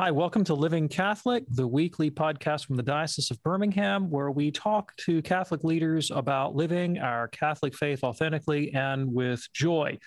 [0.00, 4.50] Hi, welcome to Living Catholic, the weekly podcast from the Diocese of Birmingham, where we
[4.50, 9.98] talk to Catholic leaders about living our Catholic faith authentically and with joy.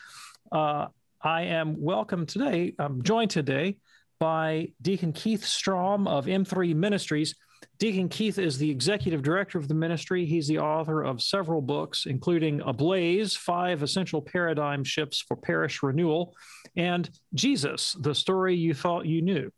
[0.51, 0.87] Uh,
[1.21, 3.77] I am welcome today, I'm joined today
[4.19, 7.35] by Deacon Keith Strohm of M3 Ministries.
[7.77, 10.25] Deacon Keith is the executive director of the ministry.
[10.25, 16.35] He's the author of several books, including Ablaze Five Essential Paradigm Shifts for Parish Renewal,
[16.75, 19.51] and Jesus, the story you thought you knew.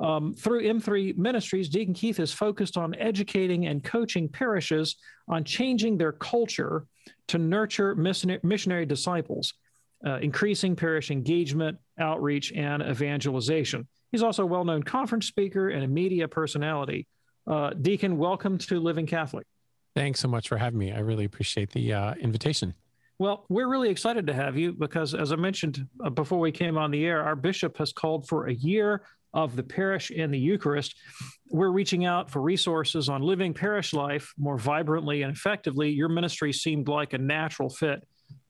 [0.00, 4.96] Um, through M3 Ministries, Deacon Keith is focused on educating and coaching parishes
[5.28, 6.86] on changing their culture
[7.28, 9.54] to nurture missionary disciples,
[10.06, 13.88] uh, increasing parish engagement, outreach, and evangelization.
[14.12, 17.06] He's also a well known conference speaker and a media personality.
[17.48, 19.46] Uh, Deacon, welcome to Living Catholic.
[19.96, 20.92] Thanks so much for having me.
[20.92, 22.74] I really appreciate the uh, invitation.
[23.18, 26.76] Well, we're really excited to have you because, as I mentioned uh, before we came
[26.76, 29.02] on the air, our bishop has called for a year
[29.32, 30.94] of the parish and the Eucharist.
[31.50, 35.88] We're reaching out for resources on living parish life more vibrantly and effectively.
[35.90, 38.06] Your ministry seemed like a natural fit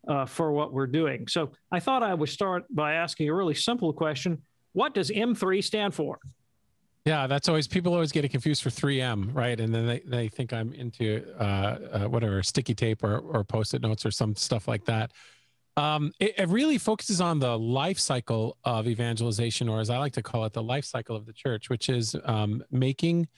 [0.08, 1.28] uh, for what we're doing.
[1.28, 5.62] So I thought I would start by asking a really simple question What does M3
[5.62, 6.18] stand for?
[7.08, 9.58] Yeah, that's always people always get it confused for 3M, right?
[9.58, 13.72] And then they, they think I'm into uh, uh, whatever sticky tape or, or post
[13.72, 15.12] it notes or some stuff like that.
[15.78, 20.12] Um, it, it, really focuses on the life cycle of evangelization, or as I like
[20.14, 23.28] to call it, the life cycle of the church, which is um, making,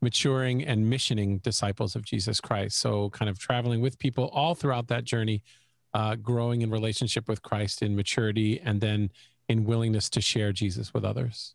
[0.00, 2.78] maturing, and missioning disciples of Jesus Christ.
[2.78, 5.42] So, kind of traveling with people all throughout that journey,
[5.92, 9.10] uh, growing in relationship with Christ in maturity, and then
[9.46, 11.54] in willingness to share Jesus with others.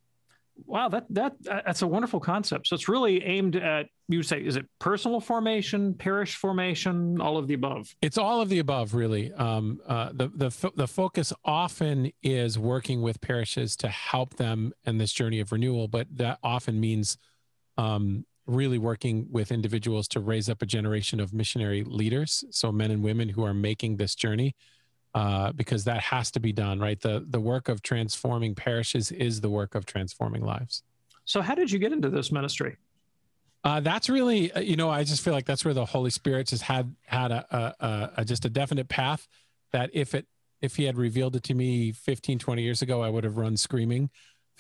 [0.65, 2.67] Wow, that that that's a wonderful concept.
[2.67, 7.47] So it's really aimed at you say is it personal formation, parish formation, all of
[7.47, 7.93] the above.
[8.01, 9.33] It's all of the above, really.
[9.33, 14.97] Um, uh, the the the focus often is working with parishes to help them in
[14.97, 17.17] this journey of renewal, but that often means
[17.77, 22.91] um, really working with individuals to raise up a generation of missionary leaders, so men
[22.91, 24.55] and women who are making this journey
[25.15, 26.99] uh, because that has to be done, right?
[26.99, 30.83] The the work of transforming parishes is the work of transforming lives.
[31.23, 32.75] So, how did you get into this ministry?
[33.63, 36.47] Uh, that's really, uh, you know, I just feel like that's where the Holy Spirit
[36.47, 39.27] just had had a, a, a, just a definite path
[39.71, 40.27] that if it
[40.61, 43.55] if he had revealed it to me 15, 20 years ago, I would have run
[43.55, 44.09] screaming.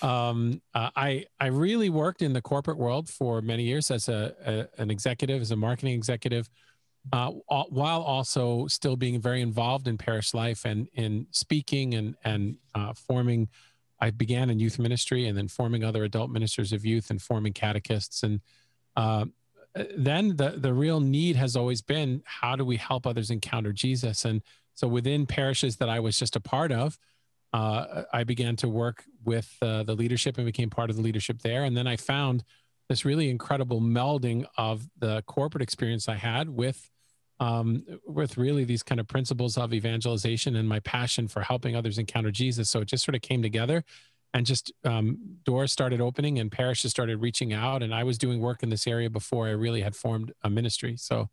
[0.01, 4.33] Um, uh, I I really worked in the corporate world for many years as a,
[4.45, 6.49] a an executive, as a marketing executive,
[7.13, 7.31] uh,
[7.69, 12.93] while also still being very involved in parish life and in speaking and and uh,
[12.93, 13.49] forming.
[14.01, 17.53] I began in youth ministry and then forming other adult ministers of youth and forming
[17.53, 18.41] catechists and
[18.95, 19.25] uh,
[19.97, 24.25] then the the real need has always been how do we help others encounter Jesus
[24.25, 24.41] and
[24.75, 26.99] so within parishes that I was just a part of.
[27.53, 31.41] Uh, I began to work with uh, the leadership and became part of the leadership
[31.41, 31.63] there.
[31.63, 32.43] And then I found
[32.89, 36.89] this really incredible melding of the corporate experience I had with
[37.39, 41.97] um, with really these kind of principles of evangelization and my passion for helping others
[41.97, 42.69] encounter Jesus.
[42.69, 43.83] So it just sort of came together
[44.33, 47.83] and just um, doors started opening and parishes started reaching out.
[47.83, 50.97] And I was doing work in this area before I really had formed a ministry.
[50.97, 51.29] So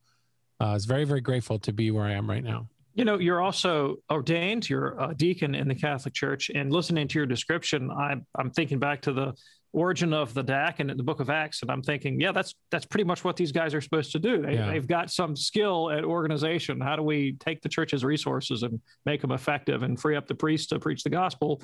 [0.61, 2.69] uh, I was very, very grateful to be where I am right now.
[2.95, 6.51] You know, you're also ordained, you're a deacon in the Catholic Church.
[6.55, 9.35] And listening to your description, I, I'm thinking back to the
[9.73, 12.85] origin of the DAC and the Book of Acts, and I'm thinking, yeah, that's that's
[12.85, 14.43] pretty much what these guys are supposed to do.
[14.43, 16.81] They, have got some skill at organization.
[16.81, 20.35] How do we take the church's resources and make them effective and free up the
[20.35, 21.63] priests to preach the gospel?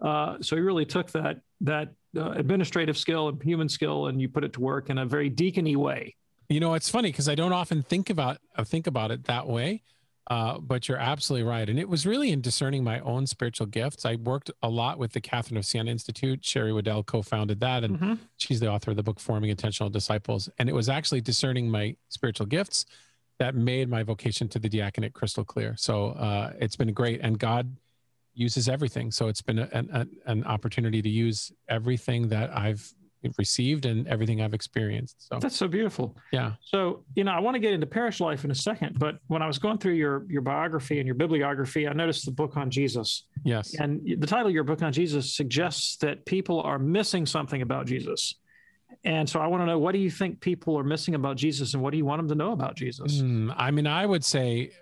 [0.00, 4.28] Uh, so he really took that that uh, administrative skill and human skill, and you
[4.28, 6.16] put it to work in a very deacony way.
[6.48, 9.82] You know, it's funny because I don't often think about think about it that way.
[10.30, 11.68] Uh, but you're absolutely right.
[11.68, 14.04] And it was really in discerning my own spiritual gifts.
[14.04, 16.44] I worked a lot with the Catherine of Siena Institute.
[16.44, 18.14] Sherry Weddell co founded that, and mm-hmm.
[18.36, 20.48] she's the author of the book Forming Intentional Disciples.
[20.58, 22.86] And it was actually discerning my spiritual gifts
[23.40, 25.74] that made my vocation to the diaconate crystal clear.
[25.76, 27.20] So uh, it's been great.
[27.22, 27.74] And God
[28.32, 29.10] uses everything.
[29.10, 32.94] So it's been a, an, an opportunity to use everything that I've
[33.38, 35.28] received and everything I've experienced.
[35.28, 36.16] So that's so beautiful.
[36.32, 36.52] Yeah.
[36.62, 39.42] So you know, I want to get into parish life in a second, but when
[39.42, 42.70] I was going through your your biography and your bibliography, I noticed the book on
[42.70, 43.24] Jesus.
[43.44, 43.74] Yes.
[43.74, 47.86] And the title of your book on Jesus suggests that people are missing something about
[47.86, 48.36] Jesus.
[49.04, 51.74] And so I want to know what do you think people are missing about Jesus,
[51.74, 53.20] and what do you want them to know about Jesus?
[53.22, 54.72] Mm, I mean, I would say,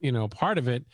[0.00, 0.84] you know, part of it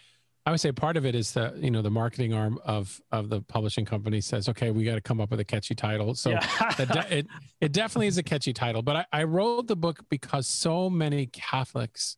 [0.47, 3.29] I would say part of it is that you know the marketing arm of of
[3.29, 6.15] the publishing company says, okay, we got to come up with a catchy title.
[6.15, 6.75] So yeah.
[6.77, 7.27] de- it
[7.61, 8.81] it definitely is a catchy title.
[8.81, 12.17] But I, I wrote the book because so many Catholics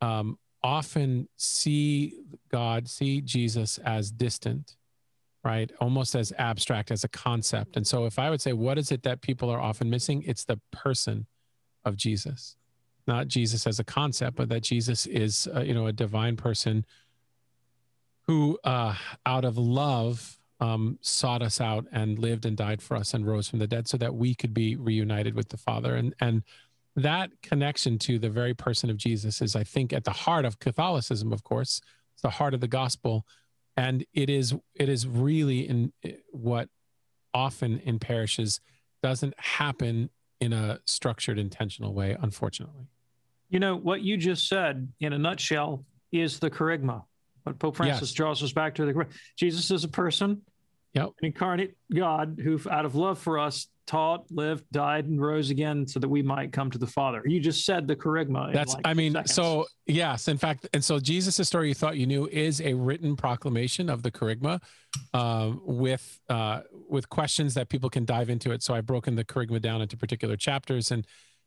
[0.00, 2.14] um, often see
[2.50, 4.76] God, see Jesus as distant,
[5.44, 5.70] right?
[5.80, 7.76] Almost as abstract as a concept.
[7.76, 10.22] And so, if I would say, what is it that people are often missing?
[10.26, 11.26] It's the person
[11.84, 12.56] of Jesus,
[13.06, 16.86] not Jesus as a concept, but that Jesus is, uh, you know, a divine person
[18.28, 18.94] who, uh,
[19.26, 23.48] out of love, um, sought us out and lived and died for us and rose
[23.48, 25.96] from the dead, so that we could be reunited with the Father.
[25.96, 26.44] And and
[26.94, 30.60] that connection to the very person of Jesus is, I think, at the heart of
[30.60, 31.32] Catholicism.
[31.32, 31.80] Of course,
[32.14, 33.26] it's the heart of the gospel
[33.78, 35.92] and it is it is really in
[36.32, 36.68] what
[37.32, 38.60] often in parishes
[39.04, 40.10] doesn't happen
[40.40, 42.88] in a structured intentional way unfortunately
[43.48, 47.04] you know what you just said in a nutshell is the kerygma
[47.48, 48.12] what pope francis yes.
[48.12, 49.06] draws us back to the
[49.36, 50.40] jesus is a person
[50.94, 51.06] yep.
[51.20, 55.86] an incarnate god who out of love for us taught, lived, died, and rose again
[55.86, 57.22] so that we might come to the Father.
[57.24, 58.52] You just said the kerygma.
[58.52, 59.34] That's, like I mean, seconds.
[59.34, 63.16] so yes, in fact, and so Jesus' story you thought you knew is a written
[63.16, 64.60] proclamation of the kerygma
[65.14, 68.62] uh, with uh, with questions that people can dive into it.
[68.62, 71.06] So I've broken the kerygma down into particular chapters and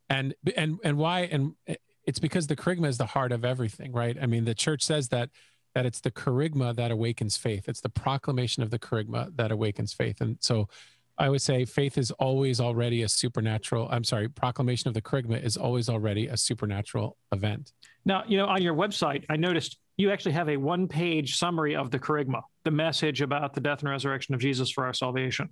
[0.09, 1.53] and and and why and
[2.05, 4.17] it's because the kerygma is the heart of everything, right?
[4.19, 5.29] I mean, the church says that
[5.73, 7.67] that it's the kerygma that awakens faith.
[7.67, 10.67] It's the proclamation of the kerygma that awakens faith, and so
[11.17, 13.87] I would say faith is always already a supernatural.
[13.91, 17.73] I'm sorry, proclamation of the kerygma is always already a supernatural event.
[18.05, 21.75] Now, you know, on your website, I noticed you actually have a one page summary
[21.75, 25.49] of the kerygma, the message about the death and resurrection of Jesus for our salvation.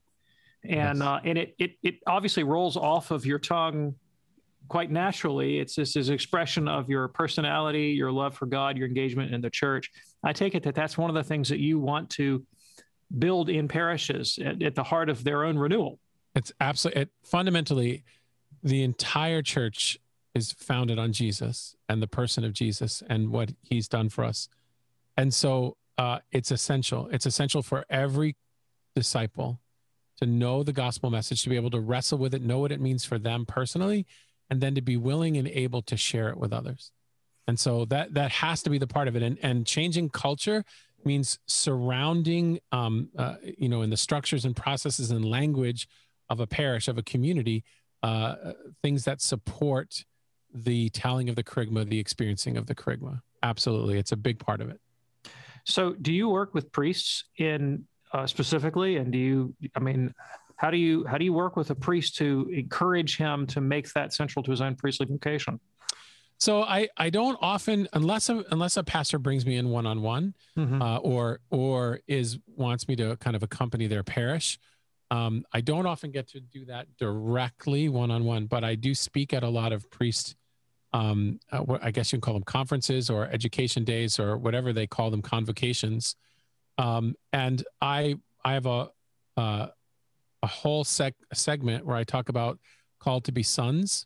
[0.63, 1.07] And, yes.
[1.07, 3.93] uh, and it, it, it obviously rolls off of your tongue
[4.69, 5.59] quite naturally.
[5.59, 9.49] It's this is expression of your personality, your love for God, your engagement in the
[9.49, 9.91] church.
[10.23, 12.45] I take it that that's one of the things that you want to
[13.17, 15.99] build in parishes at, at the heart of their own renewal.
[16.35, 18.03] It's absolutely it, fundamentally
[18.63, 19.97] the entire church
[20.35, 24.47] is founded on Jesus and the person of Jesus and what he's done for us.
[25.17, 27.09] And so uh, it's essential.
[27.11, 28.35] It's essential for every
[28.95, 29.59] disciple
[30.17, 32.81] to know the gospel message, to be able to wrestle with it, know what it
[32.81, 34.05] means for them personally,
[34.49, 36.91] and then to be willing and able to share it with others.
[37.47, 39.23] And so that that has to be the part of it.
[39.23, 40.63] And and changing culture
[41.05, 45.87] means surrounding, um, uh, you know, in the structures and processes and language
[46.29, 47.63] of a parish, of a community,
[48.03, 48.35] uh,
[48.83, 50.03] things that support
[50.53, 53.21] the telling of the kerygma, the experiencing of the kerygma.
[53.43, 53.97] Absolutely.
[53.97, 54.79] It's a big part of it.
[55.65, 58.97] So, do you work with priests in uh, specifically?
[58.97, 60.13] And do you, I mean,
[60.59, 63.91] how do you how do you work with a priest to encourage him to make
[63.93, 65.57] that central to his own priestly vocation?
[66.37, 70.01] So I I don't often unless a, unless a pastor brings me in one on
[70.01, 70.33] one,
[71.01, 74.59] or or is wants me to kind of accompany their parish.
[75.09, 78.93] Um, I don't often get to do that directly one on one, but I do
[78.93, 80.35] speak at a lot of priest.
[80.91, 84.87] Um, uh, I guess you can call them conferences or education days or whatever they
[84.87, 86.17] call them, convocations.
[86.77, 88.89] Um, and I I have a
[89.37, 89.67] uh,
[90.41, 92.59] a whole sec- segment where I talk about
[92.99, 94.05] called to be sons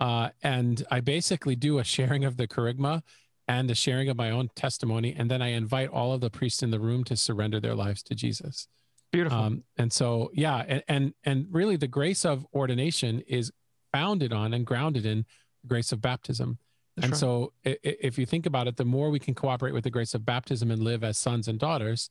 [0.00, 3.02] uh, and I basically do a sharing of the kerygma
[3.48, 5.14] and a sharing of my own testimony.
[5.16, 8.02] And then I invite all of the priests in the room to surrender their lives
[8.04, 8.68] to Jesus.
[9.10, 9.38] Beautiful.
[9.38, 10.64] Um, and so, yeah.
[10.68, 13.50] And, and, and really the grace of ordination is
[13.92, 15.24] founded on and grounded in
[15.62, 16.58] the grace of baptism.
[16.94, 17.18] That's and right.
[17.18, 20.26] so if you think about it, the more we can cooperate with the grace of
[20.26, 22.10] baptism and live as sons and daughters,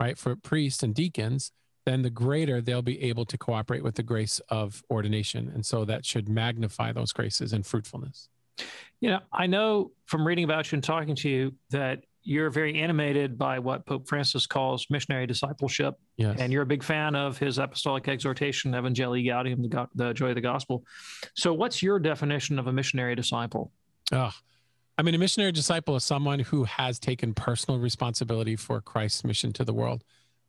[0.00, 1.52] right, for priests and deacons,
[1.88, 5.50] then the greater they'll be able to cooperate with the grace of ordination.
[5.54, 8.28] And so that should magnify those graces and fruitfulness.
[9.00, 12.78] You know, I know from reading about you and talking to you that you're very
[12.78, 15.94] animated by what Pope Francis calls missionary discipleship.
[16.18, 16.38] Yes.
[16.38, 20.34] And you're a big fan of his apostolic exhortation, Evangelii Gaudium, the, the joy of
[20.34, 20.84] the gospel.
[21.34, 23.72] So, what's your definition of a missionary disciple?
[24.12, 24.32] Oh,
[24.98, 29.52] I mean, a missionary disciple is someone who has taken personal responsibility for Christ's mission
[29.54, 30.04] to the world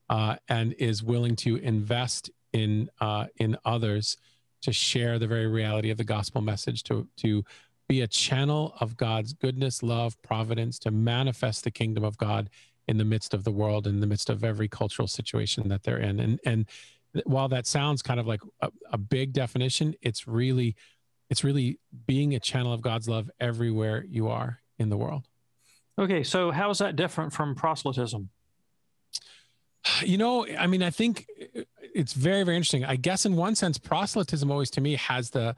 [0.09, 4.17] uh, and is willing to invest in uh, in others
[4.61, 7.43] to share the very reality of the gospel message to to
[7.87, 12.49] be a channel of God's goodness, love, providence to manifest the kingdom of God
[12.87, 15.97] in the midst of the world, in the midst of every cultural situation that they're
[15.99, 16.19] in.
[16.19, 16.65] And and
[17.25, 20.75] while that sounds kind of like a, a big definition, it's really
[21.29, 25.27] it's really being a channel of God's love everywhere you are in the world.
[25.97, 28.29] Okay, so how is that different from proselytism?
[30.01, 31.25] You know, I mean, I think
[31.93, 32.85] it's very, very interesting.
[32.85, 35.55] I guess in one sense, proselytism always to me has the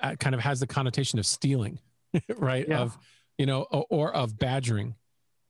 [0.00, 1.78] uh, kind of has the connotation of stealing,
[2.36, 2.66] right?
[2.68, 2.80] Yeah.
[2.80, 2.98] Of
[3.38, 4.94] you know, or, or, of badgering,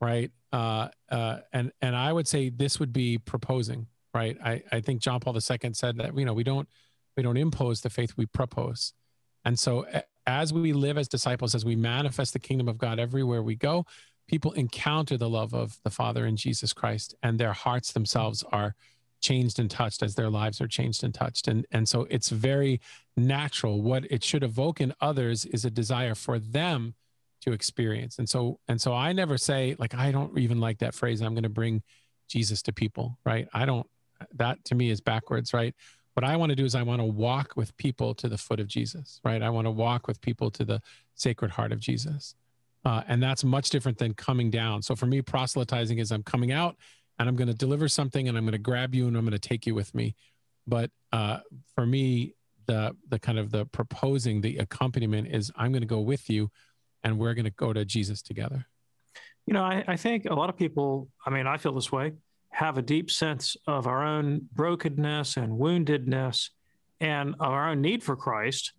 [0.01, 0.31] right?
[0.53, 4.37] Uh, uh, and and I would say this would be proposing, right?
[4.45, 6.69] I I think John Paul II said that you know we don't
[7.17, 8.93] we don't impose the faith we propose,
[9.45, 9.87] and so
[10.27, 13.87] as we live as disciples, as we manifest the kingdom of God everywhere we go,
[14.29, 18.75] people encounter the love of the Father in Jesus Christ, and their hearts themselves are
[19.21, 21.49] changed and touched as their lives are changed and touched.
[21.49, 22.81] And, and so it's very
[23.17, 23.81] natural.
[23.81, 26.95] What it should evoke in others is a desire for them
[27.41, 28.19] to experience.
[28.19, 31.35] And so, and so I never say, like, I don't even like that phrase, I'm
[31.35, 31.83] going to bring
[32.29, 33.49] Jesus to people, right?
[33.53, 33.87] I don't,
[34.35, 35.75] that to me is backwards, right?
[36.15, 38.61] What I want to do is I want to walk with people to the foot
[38.61, 39.43] of Jesus, right?
[39.43, 40.81] I want to walk with people to the
[41.15, 42.35] sacred heart of Jesus.
[42.85, 44.83] Uh, and that's much different than coming down.
[44.83, 46.77] So for me, proselytizing is I'm coming out
[47.19, 49.33] and I'm going to deliver something and I'm going to grab you and I'm going
[49.33, 50.15] to take you with me.
[50.67, 51.39] But uh,
[51.75, 52.35] for me,
[52.67, 56.51] the the kind of the proposing, the accompaniment is I'm going to go with you,
[57.03, 58.67] and we're going to go to Jesus together.
[59.47, 61.09] You know, I, I think a lot of people.
[61.27, 62.13] I mean, I feel this way.
[62.51, 66.51] Have a deep sense of our own brokenness and woundedness,
[67.01, 68.73] and of our own need for Christ,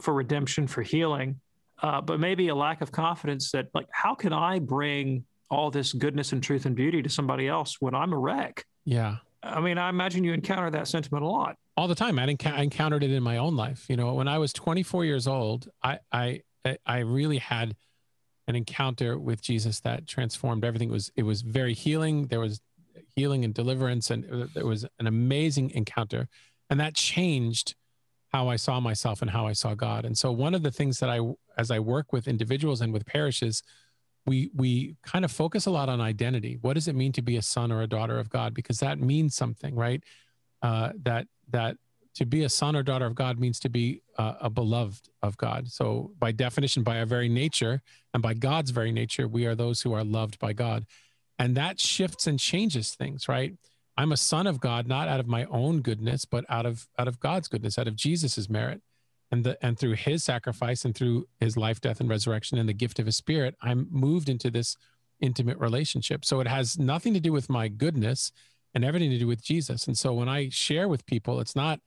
[0.00, 1.40] for redemption, for healing,
[1.82, 5.92] uh, but maybe a lack of confidence that, like, how can I bring all this
[5.92, 8.64] goodness and truth and beauty to somebody else when I'm a wreck.
[8.84, 9.16] Yeah.
[9.42, 11.56] I mean, I imagine you encounter that sentiment a lot.
[11.76, 12.18] All the time.
[12.18, 13.86] I, enc- I encountered it in my own life.
[13.88, 16.42] You know, when I was 24 years old, I, I,
[16.84, 17.76] I really had
[18.48, 20.88] an encounter with Jesus that transformed everything.
[20.88, 22.26] It was, it was very healing.
[22.26, 22.60] There was
[23.14, 26.28] healing and deliverance, and it was an amazing encounter.
[26.70, 27.74] And that changed
[28.36, 30.04] how I saw myself and how I saw God.
[30.04, 31.20] And so, one of the things that I,
[31.56, 33.62] as I work with individuals and with parishes,
[34.26, 36.58] we we kind of focus a lot on identity.
[36.60, 38.52] What does it mean to be a son or a daughter of God?
[38.52, 40.02] Because that means something, right?
[40.60, 41.76] Uh, that that
[42.16, 45.36] to be a son or daughter of God means to be uh, a beloved of
[45.38, 45.68] God.
[45.68, 49.80] So by definition, by our very nature and by God's very nature, we are those
[49.82, 50.84] who are loved by God,
[51.38, 53.54] and that shifts and changes things, right?
[53.96, 57.08] I'm a son of God, not out of my own goodness, but out of out
[57.08, 58.82] of God's goodness, out of Jesus's merit.
[59.32, 62.72] And the and through his sacrifice and through his life death and resurrection and the
[62.72, 64.76] gift of his spirit i'm moved into this
[65.20, 66.24] intimate relationship.
[66.24, 68.30] So it has nothing to do with my goodness
[68.74, 69.88] and everything to do with jesus.
[69.88, 71.80] And so when i share with people it's not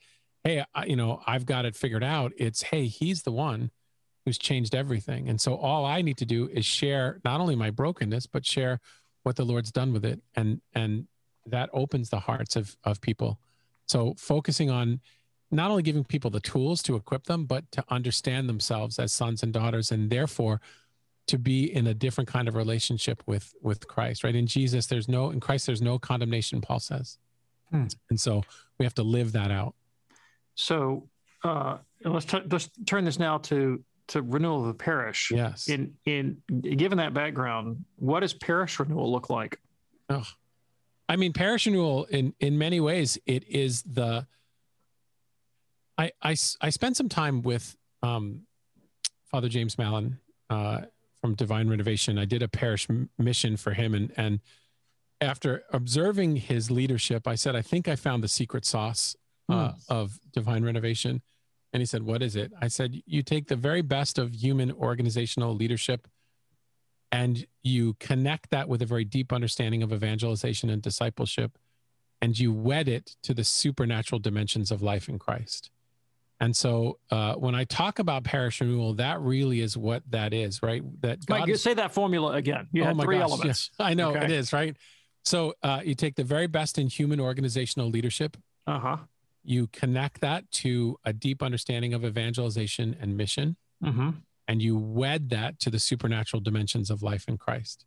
[0.43, 2.33] hey I, you know i've got it figured out.
[2.37, 3.71] It's hey he's the one
[4.25, 5.29] who's changed everything.
[5.29, 8.81] And so all i need to do is share not only my brokenness but share
[9.23, 11.07] what the lord's done with it and and
[11.49, 13.39] that opens the hearts of of people
[13.89, 15.01] so focusing on
[15.51, 19.41] not only giving people the tools to equip them, but to understand themselves as sons
[19.41, 20.61] and daughters, and therefore
[21.25, 24.23] to be in a different kind of relationship with with Christ.
[24.23, 26.61] Right in Jesus, there's no in Christ, there's no condemnation.
[26.61, 27.17] Paul says,
[27.71, 27.87] hmm.
[28.11, 28.43] and so
[28.77, 29.73] we have to live that out.
[30.53, 31.09] So
[31.43, 35.31] uh, let's t- let's turn this now to to renewal of the parish.
[35.31, 35.67] Yes.
[35.67, 39.59] In in given that background, what does parish renewal look like?
[40.09, 40.27] Oh,
[41.09, 44.27] I mean, parish renewal in in many ways it is the
[45.97, 48.43] I, I, I spent some time with um,
[49.25, 50.83] Father James Mallon uh,
[51.19, 52.17] from Divine Renovation.
[52.17, 54.39] I did a parish m- mission for him, and and
[55.19, 59.15] after observing his leadership, I said, I think I found the secret sauce
[59.49, 59.75] uh, mm.
[59.89, 61.21] of Divine Renovation.
[61.73, 62.53] And he said, What is it?
[62.61, 66.07] I said, You take the very best of human organizational leadership
[67.11, 71.57] and you connect that with a very deep understanding of evangelization and discipleship,
[72.21, 75.71] and you wed it to the supernatural dimensions of life in Christ.
[76.41, 80.63] And so uh, when I talk about parish renewal, that really is what that is,
[80.63, 80.81] right?
[81.01, 82.67] That God Mike, is, say that formula again.
[82.71, 83.71] You oh three gosh, elements.
[83.79, 84.25] I know okay.
[84.25, 84.77] it is, right?
[85.25, 88.37] So uh, you take the very best in human organizational leadership.
[88.65, 88.97] Uh-huh.
[89.43, 93.57] You connect that to a deep understanding of evangelization and mission.
[93.83, 94.09] Mm-hmm.
[94.49, 97.85] And you wed that to the supernatural dimensions of life in Christ.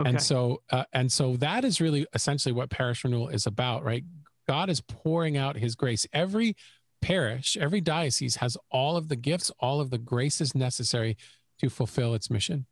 [0.00, 0.10] Okay.
[0.10, 4.04] And so, uh, and so that is really essentially what parish renewal is about, right?
[4.46, 6.06] God is pouring out His grace.
[6.12, 6.54] Every
[7.02, 11.16] parish, every diocese has all of the gifts, all of the graces necessary
[11.60, 12.66] to fulfill its mission.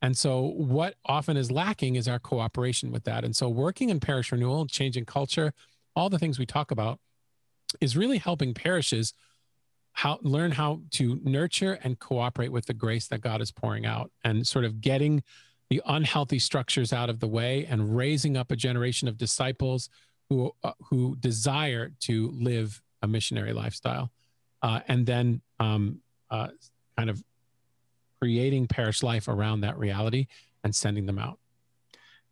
[0.00, 3.24] And so, what often is lacking is our cooperation with that.
[3.24, 5.52] And so, working in parish renewal, changing culture,
[5.94, 6.98] all the things we talk about,
[7.82, 9.12] is really helping parishes
[9.94, 14.10] how learn how to nurture and cooperate with the grace that God is pouring out,
[14.24, 15.22] and sort of getting
[15.70, 19.88] the unhealthy structures out of the way, and raising up a generation of disciples
[20.28, 24.10] who uh, who desire to live a missionary lifestyle,
[24.62, 26.48] uh, and then um, uh,
[26.98, 27.22] kind of
[28.20, 30.26] creating parish life around that reality
[30.64, 31.38] and sending them out.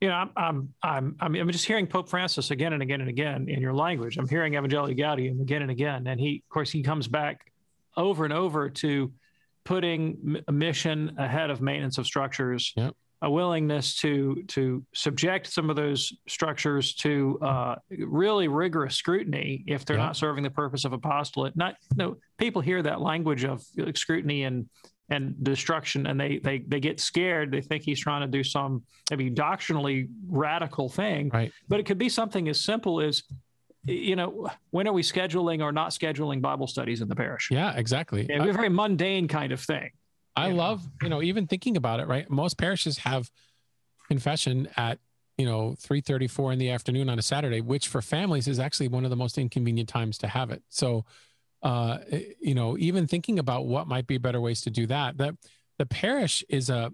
[0.00, 3.48] You know, I'm, I'm, I'm, I'm just hearing Pope Francis again and again and again
[3.48, 4.16] in your language.
[4.16, 7.51] I'm hearing Evangelii Gaudium again and again, and he, of course, he comes back
[7.96, 9.12] over and over to
[9.64, 12.72] putting a mission ahead of maintenance of structures.
[12.76, 19.64] Yep a willingness to to subject some of those structures to uh, really rigorous scrutiny
[19.68, 20.06] if they're yeah.
[20.06, 21.56] not serving the purpose of apostolate.
[21.56, 23.62] Not no people hear that language of
[23.94, 24.68] scrutiny and
[25.08, 28.82] and destruction and they they they get scared they think he's trying to do some
[29.10, 33.24] maybe doctrinally radical thing right but it could be something as simple as
[33.84, 37.76] you know when are we scheduling or not scheduling bible studies in the parish yeah
[37.76, 39.90] exactly yeah, a very mundane kind of thing
[40.36, 40.90] i love know?
[41.02, 43.30] you know even thinking about it right most parishes have
[44.08, 44.98] confession at
[45.38, 49.04] you know 3:34 in the afternoon on a Saturday, which for families is actually one
[49.04, 50.62] of the most inconvenient times to have it.
[50.68, 51.04] So,
[51.62, 55.18] uh, eh, you know, even thinking about what might be better ways to do that.
[55.18, 55.34] That
[55.78, 56.92] the parish is a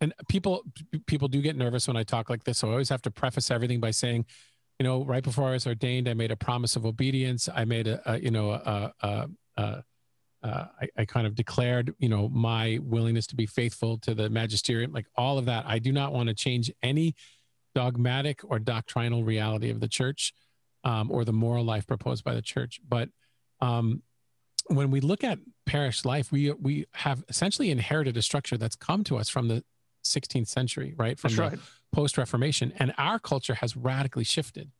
[0.00, 0.64] and people
[1.06, 2.58] people do get nervous when I talk like this.
[2.58, 4.26] So I always have to preface everything by saying,
[4.78, 7.48] you know, right before I was ordained, I made a promise of obedience.
[7.54, 8.92] I made a, a you know a,
[9.56, 14.28] uh, I, I, kind of declared, you know, my willingness to be faithful to the
[14.28, 15.64] magisterium, like all of that.
[15.68, 17.14] I do not want to change any
[17.76, 20.32] dogmatic or doctrinal reality of the church
[20.84, 22.80] um, or the moral life proposed by the church.
[22.86, 23.08] But
[23.60, 24.02] um,
[24.66, 29.04] when we look at parish life, we we have essentially inherited a structure that's come
[29.04, 29.62] to us from the
[30.04, 31.18] 16th century, right?
[31.18, 31.66] From that's the right.
[31.92, 34.70] post Reformation, and our culture has radically shifted.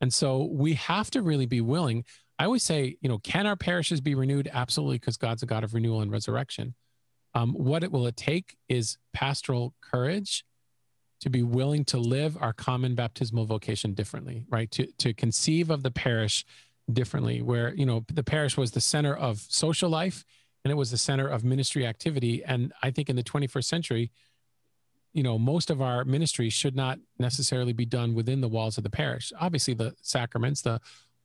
[0.00, 2.04] And so we have to really be willing.
[2.38, 4.50] I always say, you know, can our parishes be renewed?
[4.52, 6.74] Absolutely, because God's a God of renewal and resurrection.
[7.34, 10.44] Um, what it will it take is pastoral courage
[11.20, 14.70] to be willing to live our common baptismal vocation differently, right?
[14.72, 16.44] To to conceive of the parish
[16.92, 20.24] differently, where you know the parish was the center of social life
[20.64, 22.44] and it was the center of ministry activity.
[22.44, 24.10] And I think in the 21st century,
[25.12, 28.84] you know, most of our ministry should not necessarily be done within the walls of
[28.84, 29.32] the parish.
[29.38, 30.80] Obviously, the sacraments, the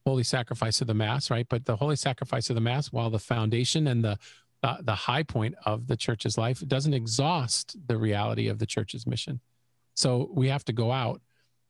[0.06, 1.48] holy sacrifice of the mass, right?
[1.50, 4.17] But the holy sacrifice of the mass, while the foundation and the
[4.63, 9.06] uh, the high point of the church's life, doesn't exhaust the reality of the church's
[9.06, 9.39] mission.
[9.94, 11.22] So we have to go out.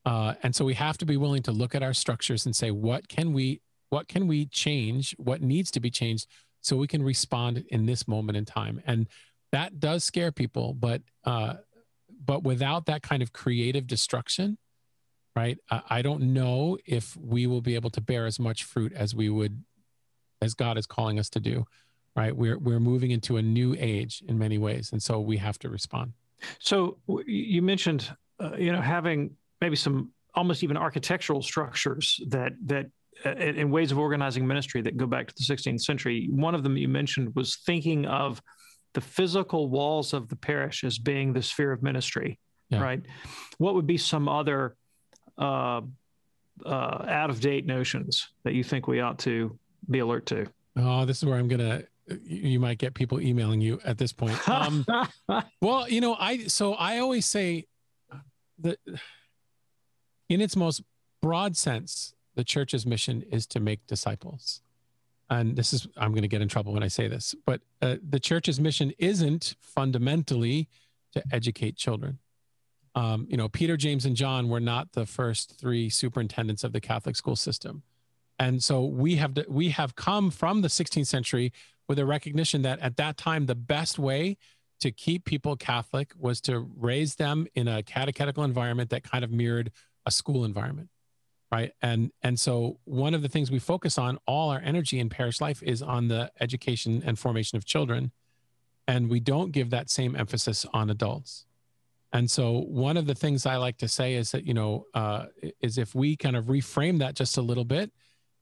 [0.06, 2.72] Uh, and so we have to be willing to look at our structures and say,
[2.72, 5.14] what can we, what can we change?
[5.18, 6.28] What needs to be changed
[6.62, 8.82] so we can respond in this moment in time?
[8.88, 9.08] And
[9.52, 11.56] that does scare people, but, uh,
[12.24, 14.58] but without that kind of creative destruction,
[15.36, 15.58] right?
[15.70, 19.30] I don't know if we will be able to bear as much fruit as we
[19.30, 19.64] would,
[20.42, 21.66] as God is calling us to do,
[22.16, 22.36] right?
[22.36, 24.92] We're, we're moving into a new age in many ways.
[24.92, 26.14] And so we have to respond.
[26.60, 32.88] So you mentioned, uh, you know, having maybe some almost even architectural structures that that
[33.26, 36.30] uh, in ways of organizing ministry that go back to the 16th century.
[36.30, 38.42] One of them you mentioned was thinking of
[38.98, 42.40] the physical walls of the parish as being the sphere of ministry,
[42.72, 42.82] yeah.
[42.82, 43.00] right?
[43.60, 44.76] What would be some other
[45.38, 45.82] uh,
[46.66, 49.56] uh, out of date notions that you think we ought to
[49.88, 50.48] be alert to?
[50.78, 51.86] Oh, this is where I'm going to
[52.26, 54.40] you might get people emailing you at this point.
[54.48, 54.84] Um,
[55.62, 57.68] well, you know, I so I always say
[58.62, 58.80] that
[60.28, 60.82] in its most
[61.22, 64.64] broad sense, the church's mission is to make disciples.
[65.30, 67.96] And this is I'm going to get in trouble when I say this, but uh,
[68.08, 70.70] the church's mission isn't fundamentally
[71.14, 72.20] to educate children.
[72.96, 76.82] Um, you know, Peter, James, and John were not the first three superintendents of the
[76.82, 77.84] Catholic school system.
[78.40, 81.52] And so we have to, we have come from the 16th century
[81.88, 84.38] with a recognition that at that time, the best way
[84.80, 89.32] to keep people Catholic was to raise them in a catechetical environment that kind of
[89.32, 89.72] mirrored
[90.06, 90.90] a school environment.
[91.50, 91.72] Right.
[91.82, 95.40] And and so one of the things we focus on all our energy in parish
[95.40, 98.12] life is on the education and formation of children.
[98.86, 101.46] And we don't give that same emphasis on adults.
[102.14, 105.26] And so one of the things I like to say is that, you know, uh,
[105.62, 107.92] is if we kind of reframe that just a little bit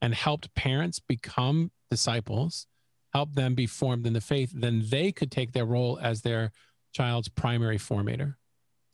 [0.02, 2.68] and helped parents become disciples,
[3.14, 6.52] help them be formed in the faith, then they could take their role as their
[6.94, 8.36] child's primary formator.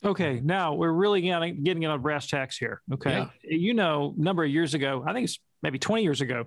[0.03, 2.81] Okay, now we're really getting getting on brass tacks here.
[2.91, 3.27] Okay, yeah.
[3.43, 6.45] you know, a number of years ago, I think it's maybe 20 years ago,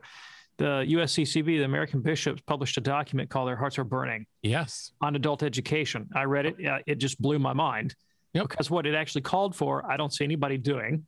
[0.57, 5.15] the USCCB, the American bishops, published a document called "Their Hearts Are Burning." Yes, on
[5.15, 6.09] adult education.
[6.15, 7.95] I read it; uh, it just blew my mind
[8.33, 8.49] yep.
[8.49, 11.07] because what it actually called for, I don't see anybody doing.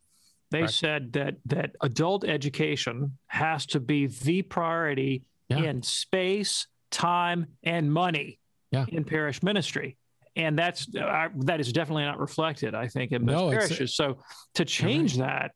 [0.52, 0.70] They right.
[0.70, 5.58] said that that adult education has to be the priority yeah.
[5.58, 8.38] in space, time, and money
[8.70, 8.84] yeah.
[8.88, 9.96] in parish ministry.
[10.36, 13.96] And that's uh, that is definitely not reflected, I think, in most no, parishes.
[13.96, 14.18] So
[14.54, 15.50] to change right.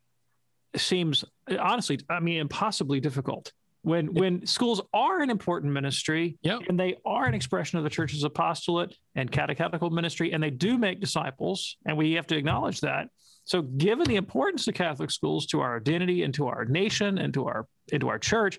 [0.72, 1.24] that seems
[1.58, 3.52] honestly, I mean, impossibly difficult.
[3.82, 6.60] When when schools are an important ministry yep.
[6.68, 10.76] and they are an expression of the church's apostolate and catechetical ministry, and they do
[10.76, 13.08] make disciples, and we have to acknowledge that.
[13.44, 17.32] So, given the importance of Catholic schools to our identity and to our nation and
[17.34, 18.58] to our into our church,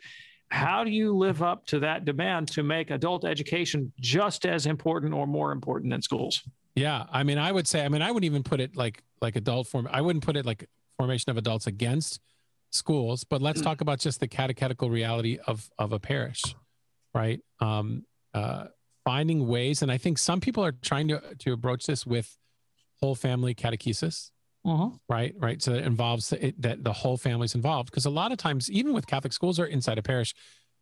[0.51, 5.13] how do you live up to that demand to make adult education just as important
[5.13, 6.41] or more important than schools?
[6.75, 9.35] Yeah, I mean, I would say, I mean, I wouldn't even put it like like
[9.35, 9.87] adult form.
[9.91, 12.19] I wouldn't put it like formation of adults against
[12.69, 16.43] schools, but let's talk about just the catechetical reality of of a parish,
[17.13, 17.39] right?
[17.59, 18.65] Um, uh,
[19.03, 22.37] finding ways, and I think some people are trying to to approach this with
[23.01, 24.31] whole family catechesis,
[24.65, 24.99] Mhm.
[25.09, 25.33] right?
[25.37, 25.61] Right.
[25.61, 28.93] So it involves it, that the whole family's involved because a lot of times, even
[28.93, 30.35] with Catholic schools or inside a parish,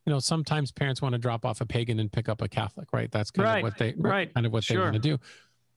[0.05, 2.91] you know, sometimes parents want to drop off a pagan and pick up a Catholic,
[2.91, 3.11] right?
[3.11, 5.17] That's kind Right, of what they right, kind of what they want to do.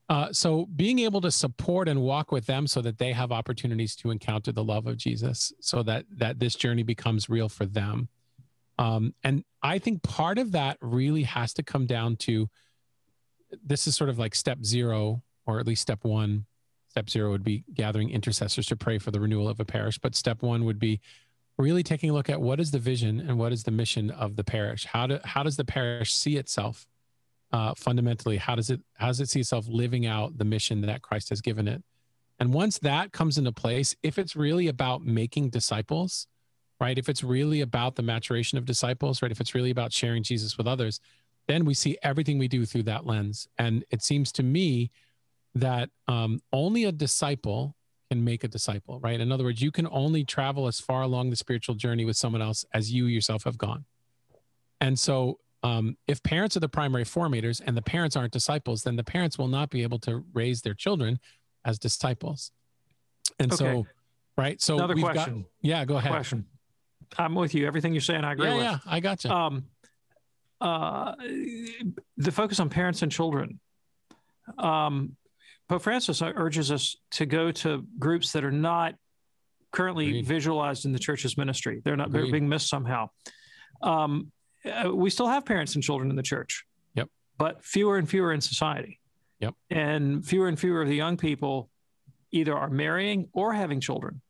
[0.08, 3.94] Uh, so being able to support and walk with them so that they have opportunities
[3.96, 8.08] to encounter the love of Jesus, so that that this journey becomes real for them.
[8.78, 12.48] Um, and I think part of that really has to come down to
[13.64, 16.46] this is sort of like step zero, or at least step one.
[16.92, 19.96] Step zero would be gathering intercessors to pray for the renewal of a parish.
[19.96, 21.00] But step one would be
[21.56, 24.36] really taking a look at what is the vision and what is the mission of
[24.36, 24.84] the parish.
[24.84, 26.86] How do how does the parish see itself
[27.50, 28.36] uh, fundamentally?
[28.36, 31.40] How does it how does it see itself living out the mission that Christ has
[31.40, 31.82] given it?
[32.38, 36.26] And once that comes into place, if it's really about making disciples,
[36.78, 36.98] right?
[36.98, 39.32] If it's really about the maturation of disciples, right?
[39.32, 41.00] If it's really about sharing Jesus with others,
[41.48, 43.48] then we see everything we do through that lens.
[43.56, 44.90] And it seems to me
[45.54, 47.76] that um, only a disciple
[48.10, 49.20] can make a disciple, right?
[49.20, 52.42] In other words, you can only travel as far along the spiritual journey with someone
[52.42, 53.84] else as you yourself have gone.
[54.80, 58.96] And so, um, if parents are the primary formators and the parents aren't disciples, then
[58.96, 61.20] the parents will not be able to raise their children
[61.64, 62.50] as disciples.
[63.38, 63.86] And so,
[64.36, 64.60] right?
[64.60, 65.42] So Another we've question.
[65.42, 66.10] got yeah, go ahead.
[66.10, 66.46] Question.
[67.16, 67.66] I'm with you.
[67.66, 68.64] Everything you're saying, I agree Yeah, with.
[68.64, 69.30] yeah, I got you.
[69.30, 69.64] um,
[70.60, 71.14] uh,
[72.16, 73.60] the focus on parents and children.
[74.58, 75.16] Um,
[75.72, 78.94] Pope Francis urges us to go to groups that are not
[79.70, 80.26] currently Agreed.
[80.26, 81.80] visualized in the church's ministry.
[81.82, 83.08] They're not they're being missed somehow.
[83.80, 84.30] Um,
[84.66, 86.66] uh, we still have parents and children in the church.
[86.94, 87.08] Yep.
[87.38, 89.00] But fewer and fewer in society.
[89.40, 89.54] Yep.
[89.70, 91.70] And fewer and fewer of the young people
[92.32, 94.20] either are marrying or having children,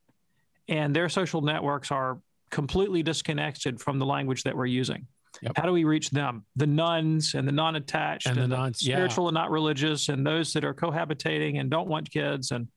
[0.69, 2.19] and their social networks are
[2.51, 5.07] completely disconnected from the language that we're using.
[5.41, 5.53] Yep.
[5.57, 6.45] How do we reach them?
[6.55, 8.95] The nones and the non-attached And the nones, yeah.
[8.95, 12.67] spiritual and not religious, and those that are cohabitating and don't want kids, and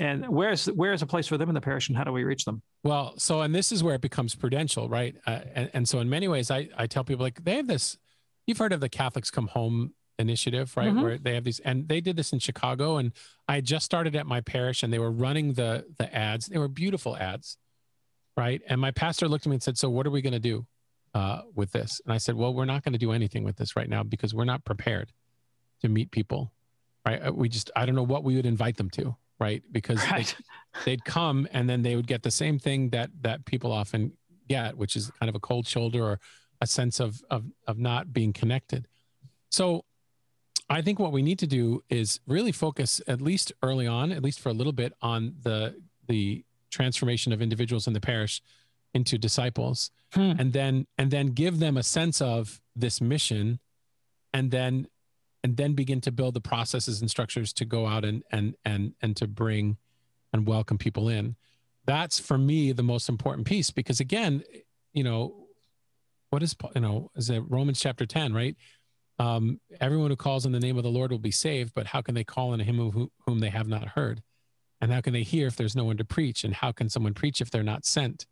[0.00, 2.44] and where's where's a place for them in the parish, and how do we reach
[2.44, 2.62] them?
[2.82, 5.14] Well, so and this is where it becomes prudential, right?
[5.26, 7.96] Uh, and, and so in many ways, I I tell people like they have this.
[8.46, 10.92] You've heard of the Catholics Come Home initiative, right?
[10.92, 11.02] Mhm.
[11.02, 13.12] Where they have these, and they did this in Chicago, and
[13.46, 16.46] I had just started at my parish, and they were running the the ads.
[16.46, 17.56] They were beautiful ads,
[18.36, 18.62] right?
[18.68, 20.66] And my pastor looked at me and said, "So what are we going to do
[21.14, 23.76] uh, with this?" And I said, "Well, we're not going to do anything with this
[23.76, 25.12] right now because we're not prepared
[25.82, 26.52] to meet people,
[27.06, 27.20] right?
[27.26, 30.10] Uh, We just I don't know what we would invite them to." Right, because they-
[30.10, 30.36] Right.
[30.84, 34.12] they'd come and then they would get the same thing that that people often
[34.48, 36.20] get which is kind of a cold shoulder or
[36.60, 38.86] a sense of of of not being connected
[39.50, 39.84] so
[40.70, 44.22] i think what we need to do is really focus at least early on at
[44.22, 45.74] least for a little bit on the
[46.06, 48.40] the transformation of individuals in the parish
[48.94, 50.34] into disciples Hmm.
[50.38, 53.58] and then and then give them a sense of this mission
[54.32, 54.86] and then
[55.42, 58.94] and then begin to build the processes and structures to go out and and and
[59.02, 59.76] and to bring
[60.32, 61.34] and welcome people in.
[61.84, 64.44] That's for me the most important piece because again
[64.92, 65.48] you know
[66.30, 68.56] what is you know is it romans chapter 10 right?
[69.18, 72.02] Um everyone who calls on the name of the lord will be saved but how
[72.02, 74.22] can they call on him who, whom they have not heard?
[74.80, 76.44] And how can they hear if there's no one to preach?
[76.44, 78.26] And how can someone preach if they're not sent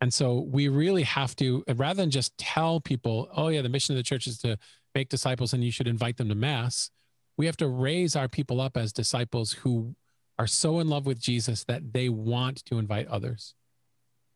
[0.00, 3.94] and so we really have to rather than just tell people oh yeah the mission
[3.94, 4.56] of the church is to
[4.94, 6.90] make disciples and you should invite them to mass
[7.36, 9.94] we have to raise our people up as disciples who
[10.38, 13.54] are so in love with Jesus that they want to invite others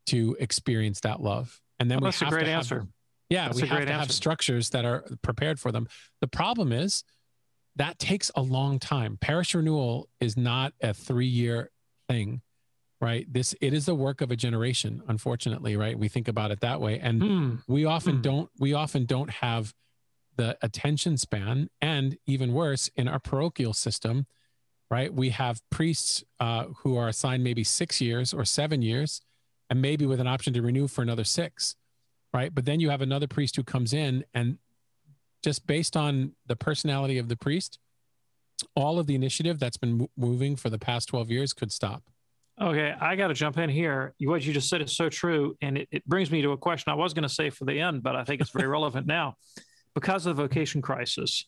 [0.07, 1.61] to experience that love.
[1.79, 2.87] And then Well, we that's a have great to have, answer.
[3.29, 5.89] yeah, That's we have to have structures that are prepared for them.
[6.21, 7.05] The problem is
[7.77, 9.17] that takes a long time.
[9.21, 11.71] Parish renewal is not a three-year
[12.09, 12.43] thing,
[13.03, 13.31] right?
[13.31, 15.99] This it is the work of a generation, unfortunately, right?
[15.99, 16.99] We think about it that way.
[17.01, 17.55] And Hmm.
[17.67, 18.23] we often Hmm.
[18.23, 19.75] don't we often don't have
[20.37, 24.27] the attention span and even worse in our parochial system
[24.91, 29.21] right we have priests uh, who are assigned maybe six years or seven years
[29.69, 31.77] and maybe with an option to renew for another six
[32.33, 34.57] right but then you have another priest who comes in and
[35.45, 37.79] just based on the personality of the priest
[38.75, 42.05] all of the initiative that's been moving for the past 12 years could stop
[42.63, 44.15] Okay, I got to jump in here.
[44.21, 45.57] What you just said is so true.
[45.61, 47.81] And it, it brings me to a question I was going to say for the
[47.81, 49.35] end, but I think it's very relevant now.
[49.95, 51.45] Because of the vocation crisis,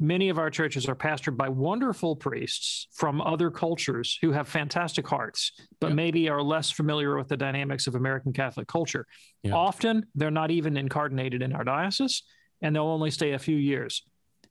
[0.00, 5.06] many of our churches are pastored by wonderful priests from other cultures who have fantastic
[5.06, 5.94] hearts, but Yeah.
[5.94, 9.06] maybe are less familiar with the dynamics of American Catholic culture.
[9.44, 9.54] Yeah.
[9.54, 12.24] Often they're not even incarnated in our diocese
[12.62, 14.02] and they'll only stay a few years.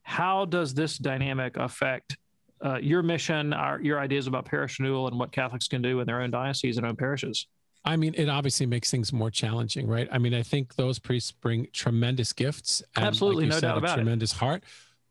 [0.04, 2.16] How does this dynamic affect
[2.64, 6.08] uh, your mission, our, your ideas about parish renewal, and what Catholics can do in
[6.08, 7.48] their own dioceses and own parishes?
[7.86, 10.10] I mean, it obviously makes things more challenging, right?
[10.12, 13.76] I mean, I think those priests bring tremendous gifts, and Absolutely, like no said, doubt
[13.76, 14.02] a about it.
[14.02, 14.64] tremendous heart.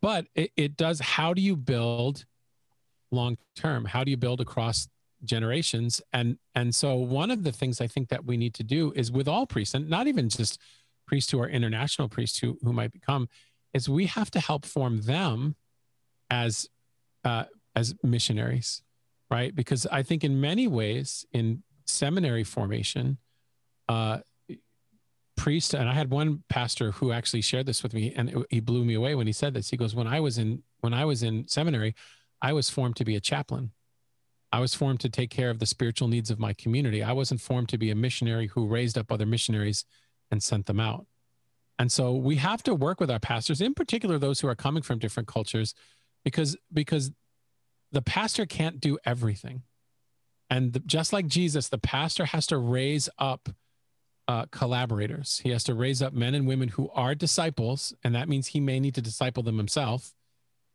[0.03, 1.01] but it, it does.
[1.01, 2.25] How do you build
[3.11, 3.85] long term?
[3.87, 4.89] How do you build across
[5.25, 6.03] generations?
[6.13, 9.11] And and so one of the things I think that we need to do is
[9.11, 10.61] with all priests, and not even just
[11.07, 13.29] priests who are international priests who who might become,
[13.73, 15.55] is we have to help form them
[16.29, 16.69] as
[17.27, 18.83] uh, as missionaries,
[19.31, 19.55] right?
[19.55, 23.19] Because I think in many ways in seminary formation,
[23.89, 24.19] uh,
[25.37, 28.59] priest and i had one pastor who actually shared this with me and it, he
[28.59, 29.69] blew me away when he said this.
[29.69, 31.95] He goes when i was in when i was in seminary
[32.41, 33.71] i was formed to be a chaplain.
[34.51, 37.03] I was formed to take care of the spiritual needs of my community.
[37.03, 39.85] I wasn't formed to be a missionary who raised up other missionaries
[40.31, 41.05] and sent them out.
[41.79, 44.83] And so we have to work with our pastors in particular those who are coming
[44.83, 45.75] from different cultures
[46.27, 47.11] because because
[47.93, 49.63] the pastor can't do everything
[50.51, 53.49] and the, just like jesus the pastor has to raise up
[54.29, 55.41] uh, collaborators.
[55.43, 58.61] He has to raise up men and women who are disciples, and that means he
[58.61, 60.15] may need to disciple them himself,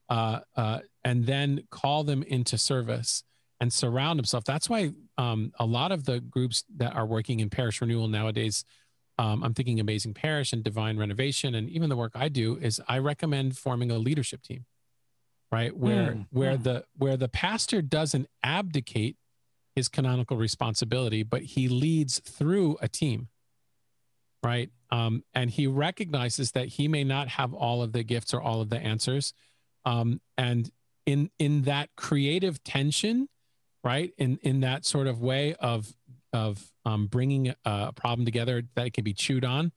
[0.09, 3.23] uh, uh, and then call them into service
[3.59, 4.43] and surround himself.
[4.43, 8.63] That's why um, a lot of the groups that are working in parish renewal nowadays,
[9.17, 12.81] um, I'm thinking Amazing Parish and Divine Renovation, and even the work I do is
[12.87, 14.65] I recommend forming a leadership team,
[15.51, 15.75] right?
[15.75, 19.17] Where mm, where the where the pastor doesn't abdicate
[19.75, 23.29] his canonical responsibility, but he leads through a team
[24.43, 24.69] right?
[24.89, 28.61] Um, and he recognizes that he may not have all of the gifts or all
[28.61, 29.33] of the answers.
[29.85, 30.69] Um, and
[31.05, 33.27] in in that creative tension,
[33.83, 34.11] right?
[34.17, 35.93] In in that sort of way of
[36.33, 39.71] of um, bringing a problem together that it can be chewed on,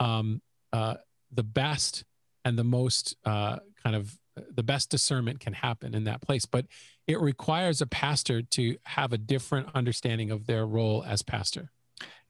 [0.00, 0.94] um, uh,
[1.32, 2.04] the best
[2.44, 4.18] and the most uh, kind of
[4.50, 6.44] the best discernment can happen in that place.
[6.44, 6.66] But
[7.06, 11.70] it requires a pastor to have a different understanding of their role as pastor.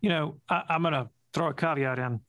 [0.00, 2.20] You know, I, I'm going to throw a caveat in,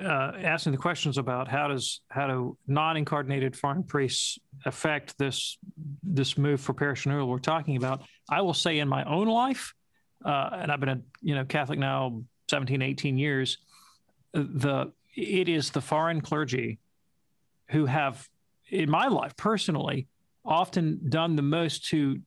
[0.00, 5.58] uh, asking the questions about how does how do non-incarnated foreign priests affect this
[6.02, 8.02] this move for parish renewal we're talking about.
[8.28, 9.74] I will say in my own life,
[10.24, 13.58] uh, and I've been a you know Catholic now 17, 18 years.
[14.32, 16.78] The it is the foreign clergy
[17.70, 18.28] who have,
[18.70, 20.06] in my life personally,
[20.44, 22.20] often done the most to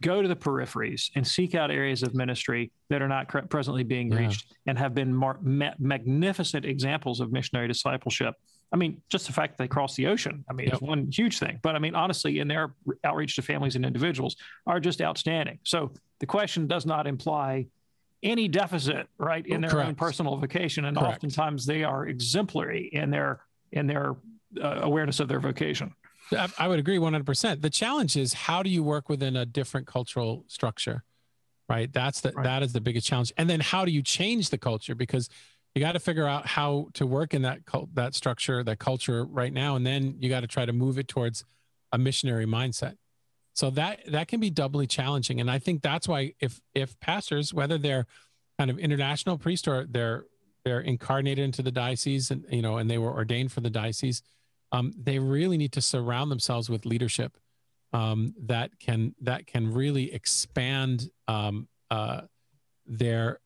[0.00, 4.12] go to the peripheries and seek out areas of ministry that are not presently being
[4.12, 4.18] yeah.
[4.18, 8.34] reached and have been mar- ma- magnificent examples of missionary discipleship.
[8.72, 10.74] I mean, just the fact that they cross the ocean, I mean, yep.
[10.74, 11.58] it's one huge thing.
[11.62, 15.58] But I mean, honestly, in their outreach to families and individuals are just outstanding.
[15.64, 17.66] So the question does not imply
[18.22, 19.88] any deficit, right, in oh, their Correct.
[19.88, 21.14] own personal vocation, and Correct.
[21.14, 23.40] oftentimes they are exemplary in their
[23.72, 24.16] in their
[24.60, 25.94] uh, awareness of their vocation.
[26.58, 27.62] I would agree 100%.
[27.62, 31.04] The challenge is how do you work within a different cultural structure?
[31.68, 31.92] Right?
[31.92, 32.44] That's the right.
[32.44, 33.32] that is the biggest challenge.
[33.36, 35.28] And then how do you change the culture because
[35.74, 39.24] you got to figure out how to work in that cult, that structure, that culture
[39.24, 41.44] right now and then you got to try to move it towards
[41.92, 42.96] a missionary mindset.
[43.52, 47.52] So that that can be doubly challenging and I think that's why if if pastors
[47.52, 48.06] whether they're
[48.58, 50.24] kind of international priests or they're
[50.64, 54.22] they're incarnated into the diocese and you know and they were ordained for the diocese
[54.72, 57.36] um, they really need to surround themselves with leadership
[57.92, 62.22] um, that can that can really expand um, uh,
[62.86, 63.40] their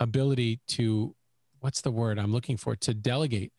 [0.00, 1.14] ability to
[1.60, 3.52] what's the word I'm looking for to delegate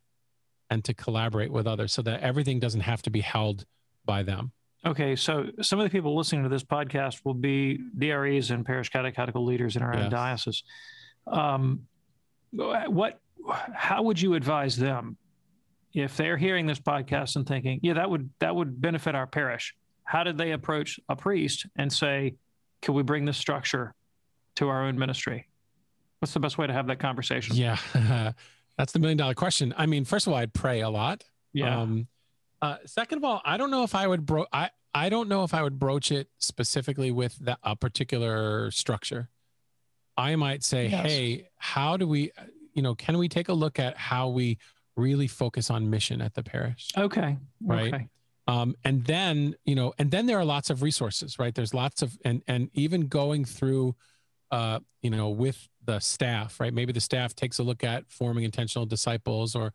[0.70, 3.66] and to collaborate with others so that everything doesn't have to be held
[4.06, 4.52] by them.
[4.86, 8.90] Okay, so some of the people listening to this podcast will be DREs and parish
[8.90, 10.04] catechetical leaders in our yes.
[10.04, 10.64] own diocese.
[11.26, 11.88] Um,
[12.52, 15.18] what, how would you advise them
[16.04, 19.76] if they're hearing this podcast and thinking, yeah, that would that would benefit our parish,
[20.04, 22.36] how did they approach a priest and say,
[22.82, 23.96] can we bring this structure
[24.56, 25.48] to our own ministry?
[26.20, 27.56] What's the best way to have that conversation?
[27.56, 27.78] Yeah,
[28.78, 29.74] that's the million dollar question.
[29.76, 31.24] I mean, first of all, I'd pray a lot.
[31.54, 31.82] Yeah.
[31.82, 32.08] Um,
[32.62, 34.46] uh, second of all, I don't know if I would bro.
[34.54, 39.30] I I don't know if I would broach it specifically with that a particular structure.
[40.16, 41.06] I might say, yes.
[41.06, 42.32] hey, how do we,
[42.74, 44.58] you know, can we take a look at how we
[44.98, 46.90] really focus on mission at the parish.
[46.98, 47.38] Okay.
[47.62, 47.94] Right.
[47.94, 48.10] Okay.
[48.48, 51.54] Um, and then you know, and then there are lots of resources, right?
[51.54, 53.96] There's lots of and and even going through,
[54.52, 56.74] uh, you know, with the staff, right?
[56.74, 59.74] Maybe the staff takes a look at forming intentional disciples or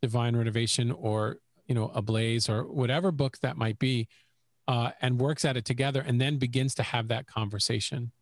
[0.00, 4.06] divine renovation or you know Ablaze or whatever book that might be,
[4.68, 8.12] uh, and works at it together, and then begins to have that conversation,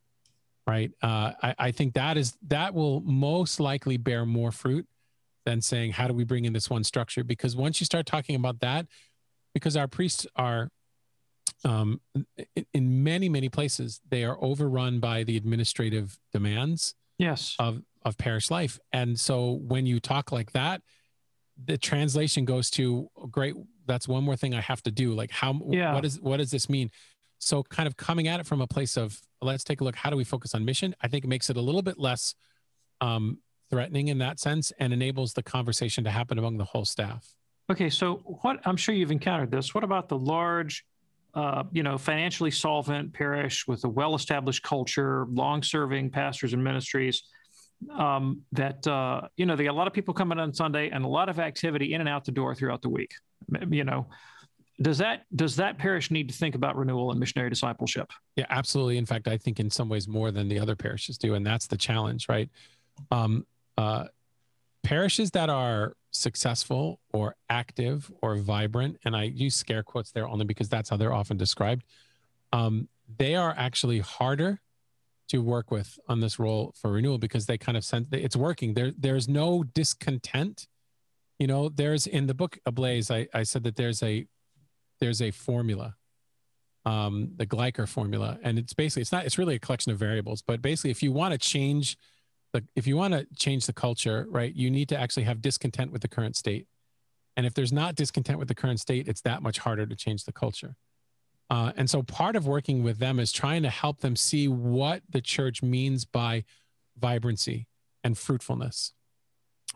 [0.66, 0.92] right?
[1.02, 4.86] Uh, I, I think that is that will most likely bear more fruit
[5.44, 8.34] than saying how do we bring in this one structure because once you start talking
[8.34, 8.86] about that
[9.54, 10.70] because our priests are
[11.64, 12.00] um,
[12.72, 18.50] in, many many places they are overrun by the administrative demands yes of of parish
[18.50, 20.82] life and so when you talk like that
[21.66, 23.54] the translation goes to great.
[23.86, 25.12] That's one more thing I have to do.
[25.14, 25.94] Like how, yeah.
[25.94, 26.90] what is, what does this mean?
[27.38, 29.96] So kind of coming at it from a place of let's take a look.
[29.96, 30.94] How do we focus on mission?
[31.00, 32.34] I think it makes it a little bit less
[33.00, 33.38] um,
[33.70, 37.26] threatening in that sense and enables the conversation to happen among the whole staff.
[37.70, 39.74] Okay, so what I'm sure you've encountered this.
[39.74, 40.84] What about the large,
[41.34, 47.22] uh, you know, financially solvent parish with a well-established culture, long-serving pastors and ministries?
[47.96, 51.02] Um, that uh, you know, they got a lot of people coming on Sunday and
[51.02, 53.12] a lot of activity in and out the door throughout the week.
[53.70, 54.06] You know,
[54.82, 58.10] does that does that parish need to think about renewal and missionary discipleship?
[58.36, 58.98] Yeah, absolutely.
[58.98, 61.68] In fact, I think in some ways more than the other parishes do, and that's
[61.68, 62.50] the challenge, right?
[63.10, 64.04] Um, uh,
[64.82, 70.44] parishes that are successful or active or vibrant, and I use scare quotes there only
[70.44, 71.84] because that's how they're often described,
[72.52, 74.60] um, they are actually harder
[75.28, 78.74] to work with on this role for renewal because they kind of sense it's working.
[78.74, 80.66] There, there's no discontent.
[81.38, 84.26] You know, there's in the book Ablaze, I, I said that there's a
[84.98, 85.94] there's a formula,
[86.84, 90.42] um, the Gleicher formula, and it's basically it's not it's really a collection of variables,
[90.42, 91.96] but basically if you want to change
[92.52, 95.92] the if you want to change the culture, right, you need to actually have discontent
[95.92, 96.66] with the current state.
[97.36, 100.24] And if there's not discontent with the current state, it's that much harder to change
[100.24, 100.76] the culture.
[101.48, 105.02] Uh, and so part of working with them is trying to help them see what
[105.08, 106.44] the church means by
[106.98, 107.66] vibrancy
[108.04, 108.92] and fruitfulness.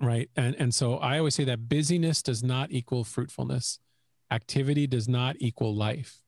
[0.01, 0.29] Right.
[0.37, 3.79] And, and so I always say that busyness does not equal fruitfulness,
[4.31, 6.23] activity does not equal life.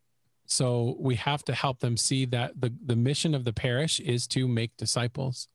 [0.46, 4.28] So we have to help them see that the, the mission of the parish is
[4.28, 5.48] to make disciples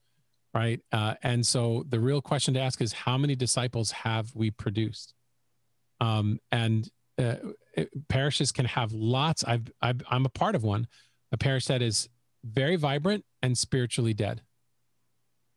[0.54, 0.80] right?
[0.92, 5.14] Uh, and so the real question to ask is how many disciples have we produced?
[6.00, 6.88] Um, and
[7.18, 7.36] uh,
[8.08, 9.44] parishes can have lots.
[9.44, 10.88] I've, i am a part of one,
[11.30, 12.08] a parish that is
[12.44, 14.42] very vibrant and spiritually dead.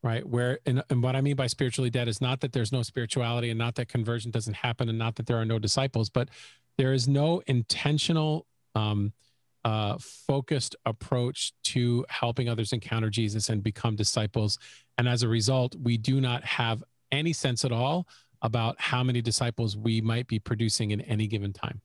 [0.04, 0.26] Right.
[0.28, 3.50] Where, and, and what I mean by spiritually dead is not that there's no spirituality
[3.50, 6.30] and not that conversion doesn't happen and not that there are no disciples, but
[6.78, 9.14] there is no intentional um,
[9.66, 14.60] uh, focused approach to helping others encounter Jesus and become disciples.
[15.00, 18.08] And as a result, we do not have any sense at all
[18.44, 21.82] about how many disciples we might be producing in any given time.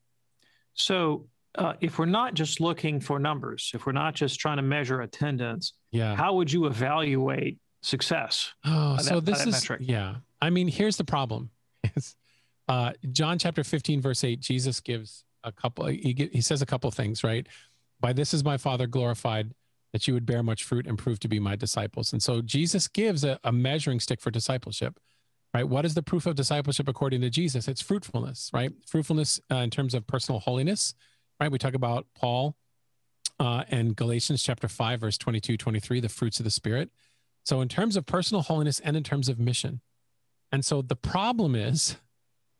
[0.75, 4.63] So, uh, if we're not just looking for numbers, if we're not just trying to
[4.63, 8.53] measure attendance, yeah, how would you evaluate success?
[8.65, 9.81] Oh, so this is metric?
[9.83, 10.17] yeah.
[10.41, 11.51] I mean, here's the problem:
[11.97, 12.15] is
[12.69, 14.39] uh, John chapter 15, verse 8.
[14.39, 15.87] Jesus gives a couple.
[15.87, 17.47] He he says a couple things, right?
[18.01, 19.55] By this is my Father glorified,
[19.93, 22.13] that you would bear much fruit and prove to be my disciples.
[22.13, 24.99] And so Jesus gives a, a measuring stick for discipleship,
[25.53, 25.69] right?
[25.69, 27.69] What is the proof of discipleship according to Jesus?
[27.69, 28.73] It's fruitfulness, right?
[28.87, 30.95] Fruitfulness uh, in terms of personal holiness,
[31.41, 31.51] right?
[31.51, 32.57] We talk about Paul
[33.39, 36.91] uh, and Galatians chapter 5, verse 22, 23, the fruits of the Spirit.
[37.45, 39.81] So, in terms of personal holiness and in terms of mission.
[40.53, 41.97] And so the problem is,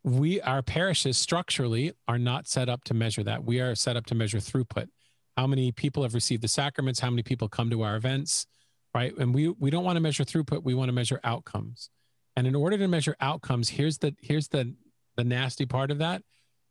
[0.03, 3.45] we, our parishes structurally are not set up to measure that.
[3.45, 4.89] We are set up to measure throughput
[5.37, 8.47] how many people have received the sacraments, how many people come to our events,
[8.95, 9.17] right?
[9.17, 11.91] And we we don't want to measure throughput, we want to measure outcomes.
[12.37, 14.75] And in order to measure outcomes, here's the here's the
[15.17, 16.23] the nasty part of that.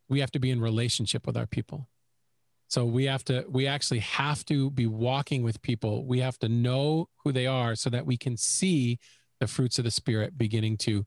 [0.08, 1.88] We have to be in relationship with our people.
[2.68, 6.06] So we have to we actually have to be walking with people.
[6.06, 8.98] We have to know who they are so that we can see
[9.40, 11.04] the fruits of the spirit beginning to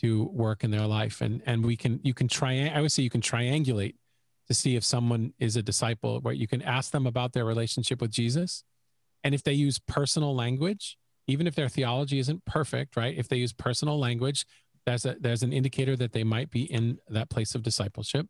[0.00, 3.02] to work in their life and and we can you can try I would say
[3.02, 3.94] you can triangulate
[4.48, 6.36] to see if someone is a disciple, right?
[6.36, 8.64] you can ask them about their relationship with Jesus.
[9.24, 13.16] And if they use personal language, even if their theology isn't perfect, right?
[13.16, 14.46] If they use personal language,
[14.84, 18.28] there's a there's an indicator that they might be in that place of discipleship.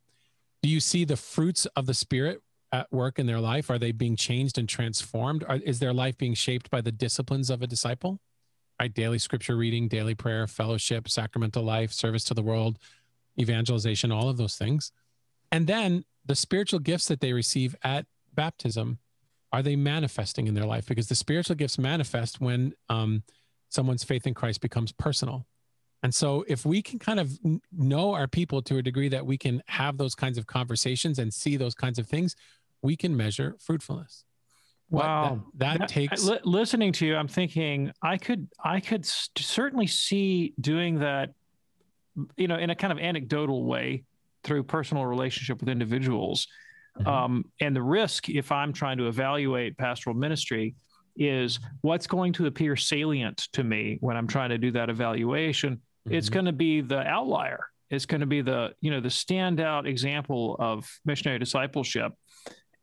[0.62, 2.40] Do you see the fruits of the Spirit
[2.72, 3.70] at work in their life?
[3.70, 5.44] Are they being changed and transformed?
[5.46, 8.20] Are, is their life being shaped by the disciplines of a disciple?
[8.80, 12.78] Right, daily scripture reading, daily prayer, fellowship, sacramental life, service to the world,
[13.38, 14.92] evangelization, all of those things.
[15.52, 18.98] And then the spiritual gifts that they receive at baptism,
[19.52, 20.86] are they manifesting in their life?
[20.86, 23.22] Because the spiritual gifts manifest when um,
[23.68, 25.46] someone's faith in Christ becomes personal.
[26.02, 27.36] And so, if we can kind of
[27.72, 31.32] know our people to a degree that we can have those kinds of conversations and
[31.32, 32.36] see those kinds of things,
[32.82, 34.24] we can measure fruitfulness.
[34.90, 36.28] Wow, that, that, takes.
[36.44, 41.30] listening to you, I'm thinking I could, I could certainly see doing that,
[42.36, 44.04] you know, in a kind of anecdotal way
[44.46, 46.46] through personal relationship with individuals.
[46.98, 47.08] Mm-hmm.
[47.08, 50.74] Um, and the risk, if I'm trying to evaluate pastoral ministry,
[51.16, 55.76] is what's going to appear salient to me when I'm trying to do that evaluation.
[55.76, 56.14] Mm-hmm.
[56.14, 57.66] It's going to be the outlier.
[57.90, 62.12] It's going to be the you know the standout example of missionary discipleship,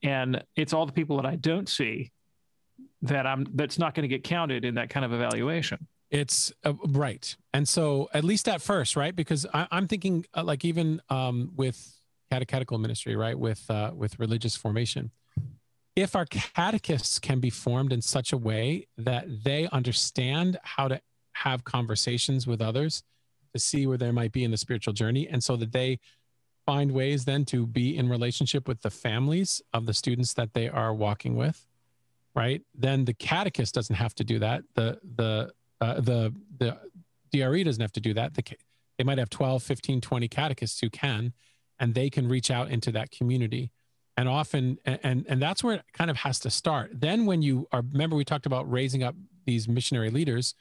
[0.01, 2.11] and it's all the people that I don't see
[3.01, 5.87] that I'm that's not going to get counted in that kind of evaluation.
[6.13, 7.35] It's uh, right.
[7.53, 9.15] And so, at least at first, right?
[9.15, 11.99] Because I, am thinking, uh, like, even um, with
[12.31, 13.37] catechetical ministry, right?
[13.37, 15.09] With uh, with religious formation,
[15.95, 21.01] if our catechists can be formed in such a way that they understand how to
[21.33, 23.01] have conversations with others
[23.55, 25.99] to see where they might be in the spiritual journey, and so that they
[26.67, 30.69] find ways then to be in relationship with the families of the students that they
[30.69, 31.67] are walking with
[32.35, 35.51] right then the catechist doesn't have to do that the the
[35.83, 36.77] uh, the the
[37.31, 38.33] DRE doesn't have to do that.
[38.35, 38.43] The,
[38.97, 41.33] they might have 12 15 20 catechists who can
[41.79, 43.71] and they can reach out into that community.
[44.15, 46.91] And often and and that's where it kind of has to start.
[46.93, 49.15] Then when you are remember we talked about raising up
[49.45, 50.53] these missionary leaders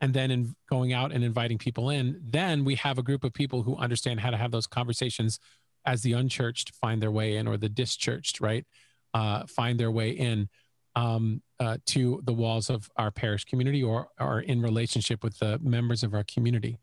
[0.00, 2.20] and then in going out and inviting people in.
[2.22, 5.38] Then we have a group of people who understand how to have those conversations
[5.86, 8.64] as the unchurched find their way in or the dischurched right?
[9.12, 10.48] Uh, find their way in
[10.96, 15.58] um, uh, to the walls of our parish community or are in relationship with the
[15.60, 16.78] members of our community.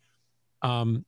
[0.62, 1.06] Um,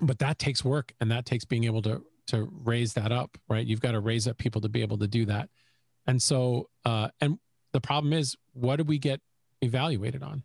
[0.00, 3.64] but that takes work and that takes being able to to raise that up right?
[3.64, 5.48] You've got to raise up people to be able to do that.
[6.06, 7.38] And so uh, and
[7.72, 9.20] the problem is what do we get
[9.62, 10.42] evaluated on?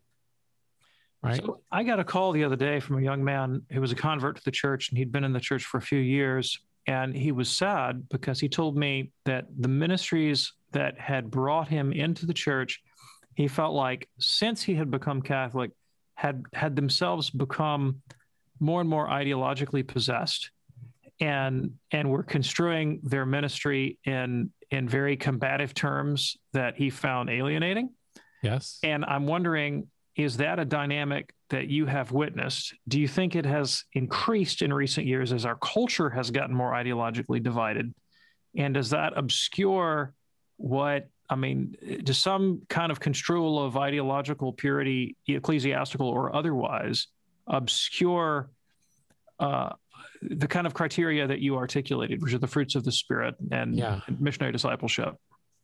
[1.23, 1.37] Right?
[1.43, 3.95] So i got a call the other day from a young man who was a
[3.95, 7.15] convert to the church and he'd been in the church for a few years and
[7.15, 12.25] he was sad because he told me that the ministries that had brought him into
[12.25, 12.81] the church
[13.35, 15.71] he felt like since he had become catholic
[16.15, 18.01] had had themselves become
[18.59, 20.51] more and more ideologically possessed
[21.19, 27.89] and and were construing their ministry in in very combative terms that he found alienating.
[28.41, 28.79] Yes.
[28.83, 32.73] And i'm wondering is that a dynamic that you have witnessed?
[32.87, 36.71] Do you think it has increased in recent years as our culture has gotten more
[36.71, 37.93] ideologically divided?
[38.55, 40.13] And does that obscure
[40.57, 47.07] what, I mean, does some kind of construal of ideological purity, ecclesiastical or otherwise,
[47.47, 48.51] obscure
[49.39, 49.69] uh,
[50.21, 53.77] the kind of criteria that you articulated, which are the fruits of the Spirit and,
[53.77, 54.01] yeah.
[54.07, 55.15] and missionary discipleship?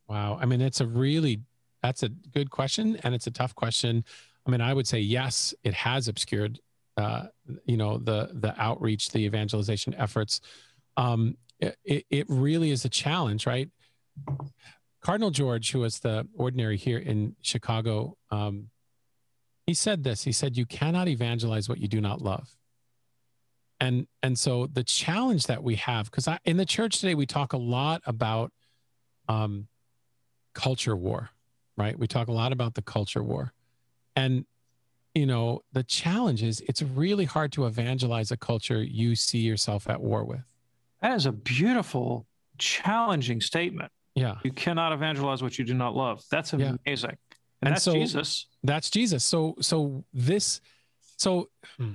[0.08, 0.40] Wow.
[0.42, 1.42] I mean, it's a really,
[1.84, 4.06] that's a good question and it's a tough question
[4.48, 6.60] I mean, I would say yes, it has obscured,
[6.96, 7.26] uh,
[7.66, 10.40] you know, the the outreach, the evangelization efforts.
[10.96, 13.70] Um, it, it really is a challenge, right?
[15.02, 18.70] Cardinal George, who was the ordinary here in Chicago, um,
[19.66, 20.24] he said this.
[20.24, 22.56] He said, "You cannot evangelize what you do not love."
[23.80, 27.54] And and so the challenge that we have, because in the church today we talk
[27.54, 28.52] a lot about
[29.28, 29.68] um,
[30.54, 31.30] culture war,
[31.76, 32.00] right?
[32.00, 33.54] We talk a lot about the culture war,
[34.18, 34.46] and,
[35.14, 39.88] you know, the challenge is it's really hard to evangelize a culture you see yourself
[39.88, 40.42] at war with.
[41.02, 42.26] That is a beautiful,
[42.58, 43.92] challenging statement.
[44.16, 44.36] Yeah.
[44.44, 46.24] You cannot evangelize what you do not love.
[46.32, 46.80] That's amazing.
[46.86, 46.96] Yeah.
[46.96, 47.10] And,
[47.62, 48.48] and, that's so, Jesus.
[48.64, 49.24] That's Jesus.
[49.24, 50.62] So, so this,
[51.18, 51.94] so hmm,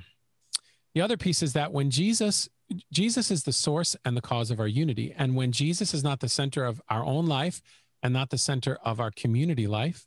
[0.95, 2.49] the other piece is that when Jesus,
[2.93, 5.13] Jesus is the source and the cause of our unity.
[5.19, 7.61] And when Jesus is not the center of our own life
[8.01, 10.07] and not the center of our community life,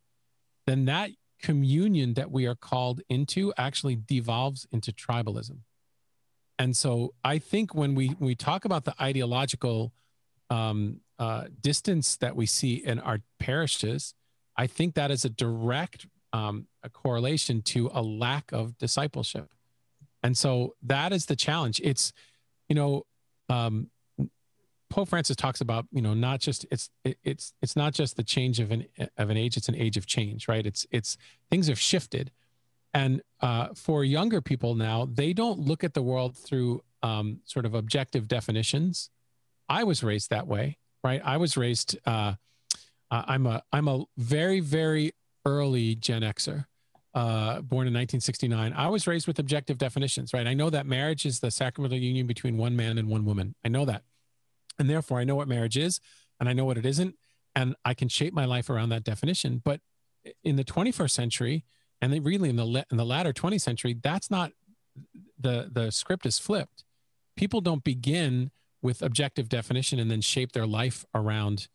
[0.65, 1.11] then that
[1.41, 5.59] communion that we are called into actually devolves into tribalism.
[6.57, 9.93] And so I think when we we talk about the ideological
[10.49, 14.13] um, uh, distance that we see in our parishes,
[14.55, 19.49] I think that is a direct um, a correlation to a lack of discipleship.
[20.21, 21.79] And so that is the challenge.
[21.83, 22.11] It's,
[22.67, 23.05] you know,
[23.47, 23.89] um,
[24.89, 28.23] Pope Francis talks about, you know, not just it's it, it's it's not just the
[28.23, 28.85] change of an
[29.17, 30.65] of an age; it's an age of change, right?
[30.65, 31.17] It's it's
[31.49, 32.31] things have shifted,
[32.93, 37.65] and uh, for younger people now, they don't look at the world through um, sort
[37.65, 39.09] of objective definitions.
[39.67, 41.21] I was raised that way, right?
[41.23, 41.97] I was raised.
[42.05, 42.35] Uh,
[43.11, 45.13] uh, I'm a I'm a very very
[45.45, 46.65] early Gen Xer.
[47.13, 48.73] Uh, born in 1969.
[48.73, 50.45] I was raised with objective definitions, right?
[50.45, 53.55] I know that marriage is the sacramental union between one man and one woman.
[53.63, 54.03] I know that.
[54.79, 55.99] And therefore, I know what marriage is
[56.39, 57.15] and I know what it isn't.
[57.55, 59.61] And I can shape my life around that definition.
[59.63, 59.79] But
[60.43, 61.63] in the 21st century,
[62.01, 64.51] and really in the, in the latter 20th century, that's not
[65.39, 66.83] the, the script is flipped.
[67.37, 68.51] People don't begin
[68.81, 71.67] with objective definition and then shape their life around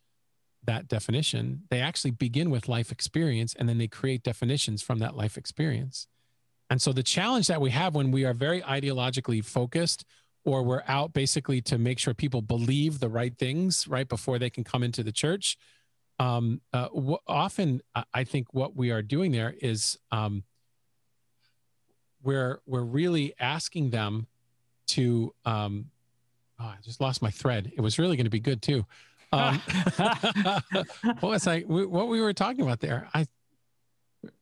[0.64, 1.62] that definition.
[1.70, 6.06] They actually begin with life experience and then they create definitions from that life experience.
[6.68, 10.04] And so the challenge that we have when we are very ideologically focused
[10.44, 14.50] or we're out basically to make sure people believe the right things right before they
[14.50, 15.56] can come into the church.
[16.18, 17.80] Um, uh, w- often,
[18.12, 20.44] I think what we are doing there is um,
[22.22, 24.26] we're we're really asking them
[24.88, 25.34] to.
[25.44, 25.86] Um,
[26.58, 27.72] oh, I just lost my thread.
[27.74, 28.84] It was really going to be good too.
[29.32, 29.62] Um,
[31.20, 31.60] what was I?
[31.60, 33.08] What we were talking about there?
[33.14, 33.26] I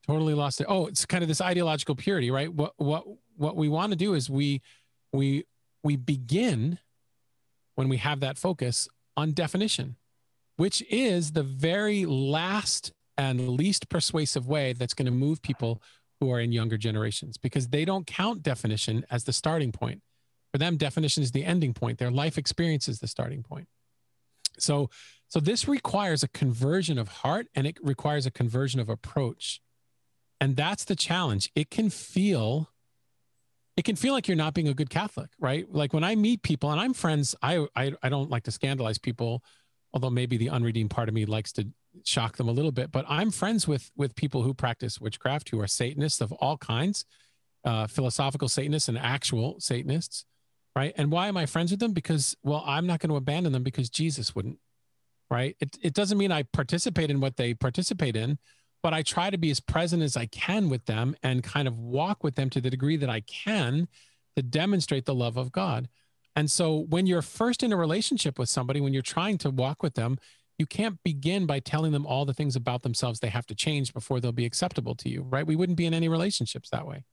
[0.07, 0.67] Totally lost it.
[0.69, 2.53] Oh, it's kind of this ideological purity, right?
[2.53, 3.05] What what
[3.37, 4.63] what we want to do is we
[5.13, 5.45] we
[5.83, 6.79] we begin
[7.75, 9.97] when we have that focus on definition,
[10.57, 15.83] which is the very last and least persuasive way that's going to move people
[16.21, 20.03] who are in younger generations because they don't count definition as the starting point.
[20.53, 21.99] For them, definition is the ending point.
[21.99, 23.69] Their life experience is the starting point.
[24.59, 24.91] So,
[25.29, 29.61] so this requires a conversion of heart and it requires a conversion of approach.
[30.41, 31.51] And that's the challenge.
[31.55, 32.71] It can feel
[33.79, 35.65] it can feel like you're not being a good Catholic, right?
[35.73, 38.99] Like when I meet people and I'm friends, I I, I don't like to scandalize
[38.99, 39.45] people,
[39.95, 41.69] although maybe the unredeemed part of me likes to
[42.05, 42.91] shock them a little bit.
[42.91, 47.05] But I'm friends with with people who practice witchcraft, who are Satanists of all kinds,
[47.65, 50.25] uh, philosophical Satanists and actual Satanists,
[50.75, 50.93] right?
[50.97, 51.93] And why am I friends with them?
[51.93, 54.59] Because well, I'm not going to abandon them because Jesus wouldn't,
[55.31, 55.55] right?
[55.61, 58.39] It it doesn't mean I participate in what they participate in,
[58.83, 61.79] but I try to be as present as I can with them and kind of
[61.79, 63.89] walk with them to the degree that I can
[64.37, 65.89] to demonstrate the love of God.
[66.37, 69.83] And so when you're first in a relationship with somebody, when you're trying to walk
[69.83, 70.19] with them,
[70.59, 73.93] you can't begin by telling them all the things about themselves they have to change
[73.93, 75.47] before they'll be acceptable to you, right?
[75.47, 77.05] We wouldn't be in any relationships that way.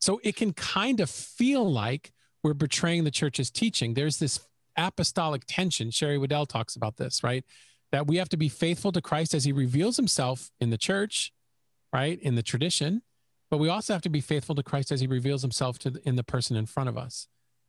[0.00, 2.12] So it can kind of feel like
[2.42, 3.94] we're betraying the church's teaching.
[3.94, 4.40] There's this
[4.76, 5.90] apostolic tension.
[5.90, 7.44] Sherry Weddell talks about this, right?
[7.94, 11.32] That we have to be faithful to Christ as he reveals himself in the church,
[11.92, 12.18] right?
[12.20, 13.02] In the tradition,
[13.52, 16.00] but we also have to be faithful to Christ as he reveals himself to the,
[16.08, 17.28] in the person in front of us.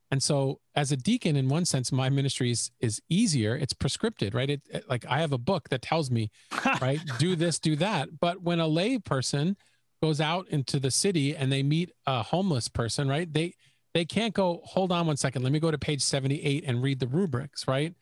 [0.09, 4.34] And so as a deacon in one sense my ministry is, is easier, it's prescripted,
[4.34, 4.49] right?
[4.49, 6.32] It, it like I have a book that tells me,
[6.82, 8.19] right, do this, do that.
[8.19, 9.55] But when a lay person
[10.01, 13.32] goes out into the city and they meet a homeless person, right?
[13.32, 13.53] They
[13.93, 16.99] they can't go, hold on one second, let me go to page 78 and read
[16.99, 17.93] the rubrics, right?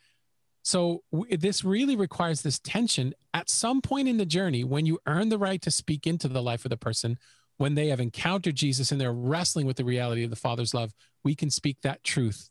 [0.63, 4.99] So w- this really requires this tension at some point in the journey when you
[5.05, 7.17] earn the right to speak into the life of the person,
[7.57, 10.91] when they have encountered Jesus and they're wrestling with the reality of the Father's love,
[11.23, 12.49] we can speak that truth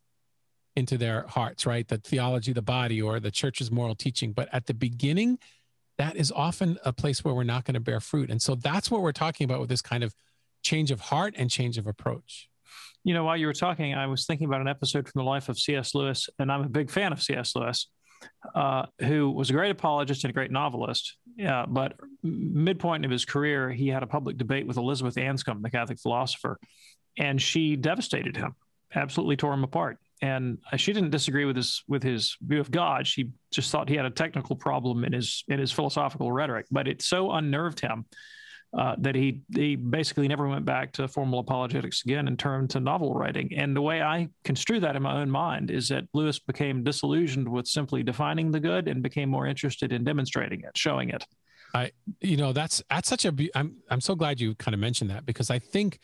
[0.77, 1.89] into their hearts, right?
[1.89, 4.33] The theology, of the body, or the church's moral teaching.
[4.33, 5.39] But at the beginning,
[5.99, 8.31] that is often a place where we're not going to bear fruit.
[8.31, 10.15] And so that's what we're talking about with this kind of
[10.63, 12.49] change of heart and change of approach.
[13.05, 15.49] You know, while you were talking, I was thinking about an episode from the life
[15.49, 15.95] of C.S.
[15.95, 17.57] Lewis, and I'm a big fan of C.S.
[17.57, 17.89] Lewis
[18.55, 21.17] uh, who was a great apologist and a great novelist.
[21.37, 25.71] Yeah, but midpoint of his career, he had a public debate with Elizabeth Anscombe, the
[25.71, 26.59] Catholic philosopher,
[27.19, 28.55] and she devastated him,
[28.95, 29.99] absolutely tore him apart.
[30.21, 33.07] And she didn't disagree with his with his view of God.
[33.09, 36.67] She just thought he had a technical problem in his in his philosophical rhetoric.
[36.71, 38.07] But it so unnerved him
[38.77, 42.81] uh, that he he basically never went back to formal apologetics again and turned to
[42.81, 43.51] novel writing.
[43.55, 47.47] And the way I construe that in my own mind is that Lewis became disillusioned
[47.47, 51.27] with simply defining the good and became more interested in demonstrating it, showing it.
[51.75, 53.35] I, you know, that's that's such a.
[53.55, 55.99] I'm I'm so glad you kind of mentioned that because I think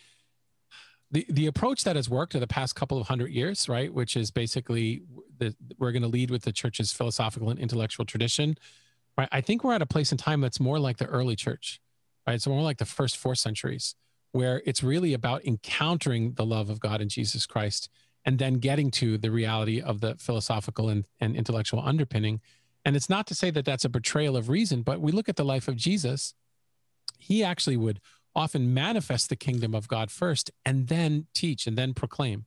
[1.11, 4.15] the the approach that has worked in the past couple of hundred years, right, which
[4.17, 5.03] is basically
[5.39, 8.57] the we're going to lead with the church's philosophical and intellectual tradition,
[9.17, 9.29] right.
[9.33, 11.81] I think we're at a place in time that's more like the early church
[12.29, 12.35] right?
[12.35, 13.95] It's more like the first four centuries,
[14.33, 17.89] where it's really about encountering the love of God in Jesus Christ
[18.23, 22.43] and then getting to the reality of the philosophical and, and intellectual underpinning.
[22.85, 25.37] And it's not to say that that's a betrayal of reason, but we look at
[25.37, 26.35] the life of Jesus.
[27.19, 27.99] He actually would
[28.37, 32.45] often manifest the kingdom of God first and then teach and then proclaim.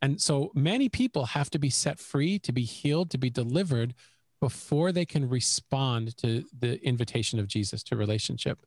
[0.00, 3.92] And so many people have to be set free, to be healed, to be delivered
[4.40, 8.64] before they can respond to the invitation of Jesus to relationship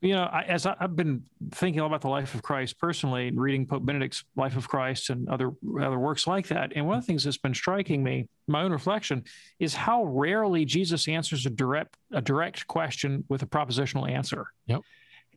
[0.00, 1.22] you know, I, as I, have been
[1.52, 5.28] thinking about the life of Christ personally, and reading Pope Benedict's Life of Christ and
[5.28, 8.62] other other works like that, and one of the things that's been striking me, my
[8.62, 9.24] own reflection,
[9.58, 14.46] is how rarely Jesus answers a direct a direct question with a propositional answer.
[14.66, 14.82] Yep.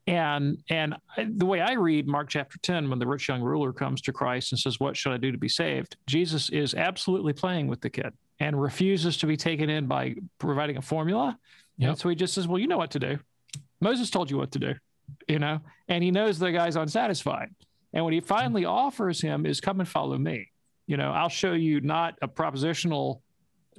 [0.08, 4.02] And and the way I read Mark chapter ten, when the rich young ruler comes
[4.02, 7.68] to Christ and says, "What should I do to be saved?" Jesus is absolutely playing
[7.68, 11.38] with the kid and refuses to be taken in by providing a formula.
[11.78, 11.90] Yep.
[11.90, 13.20] And so he just says, "Well, you know what to do."
[13.80, 14.74] Moses told you what to do,
[15.28, 17.50] you know, and he knows the guy's unsatisfied.
[17.94, 20.52] And what he finally offers him is come and follow me.
[20.88, 23.22] You know, I'll show you not a propositional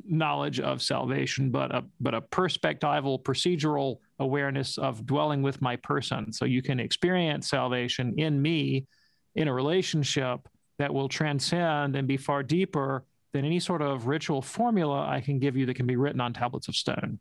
[0.05, 6.32] knowledge of salvation, but a but a perspectival, procedural awareness of dwelling with my person.
[6.32, 8.86] So you can experience salvation in me
[9.34, 14.42] in a relationship that will transcend and be far deeper than any sort of ritual
[14.42, 17.18] formula I can give you that can be written on tablets of stone.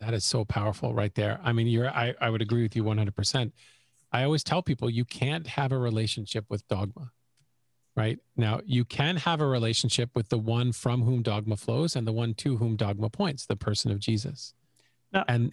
[0.00, 1.40] That is so powerful right there.
[1.42, 3.52] I mean, you're I, I would agree with you 100%.
[4.12, 7.12] I always tell people you can't have a relationship with dogma.
[7.96, 8.18] Right?
[8.36, 12.12] Now, you can have a relationship with the one from whom dogma flows and the
[12.12, 14.52] one to whom dogma points, the person of Jesus.
[15.12, 15.50] Now, and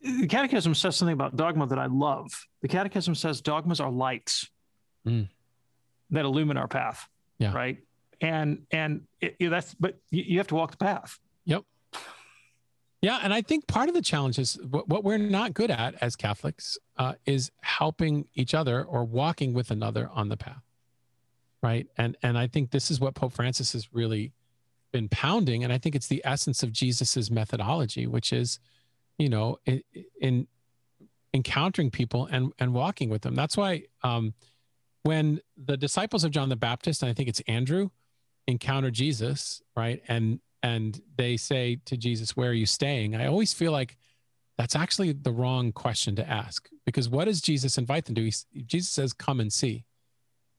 [0.00, 2.46] the Catechism says something about dogma that I love.
[2.62, 4.48] The Catechism says dogmas are lights
[5.06, 5.28] Mm.
[6.10, 7.08] that illumine our path.
[7.38, 7.52] Yeah.
[7.52, 7.78] Right.
[8.20, 11.18] And and it, it- that's but you, you have to walk the path.
[13.02, 16.14] Yeah, and I think part of the challenge is what, we're not good at as
[16.14, 20.62] Catholics uh, is helping each other or walking with another on the path,
[21.64, 21.88] right?
[21.98, 24.32] And and I think this is what Pope Francis has really
[24.92, 28.60] been pounding, and I think it's the essence of Jesus's methodology, which is,
[29.18, 29.82] you know, in,
[30.20, 30.46] in
[31.34, 33.34] encountering people and and walking with them.
[33.34, 34.32] That's why um,
[35.02, 37.90] when the disciples of John the Baptist, and I think it's Andrew,
[38.46, 43.14] encounter Jesus, right, and and they say to Jesus, Where are you staying?
[43.16, 43.96] I always feel like
[44.58, 48.22] that's actually the wrong question to ask because what does Jesus invite them to?
[48.24, 48.32] He,
[48.64, 49.84] Jesus says, Come and see,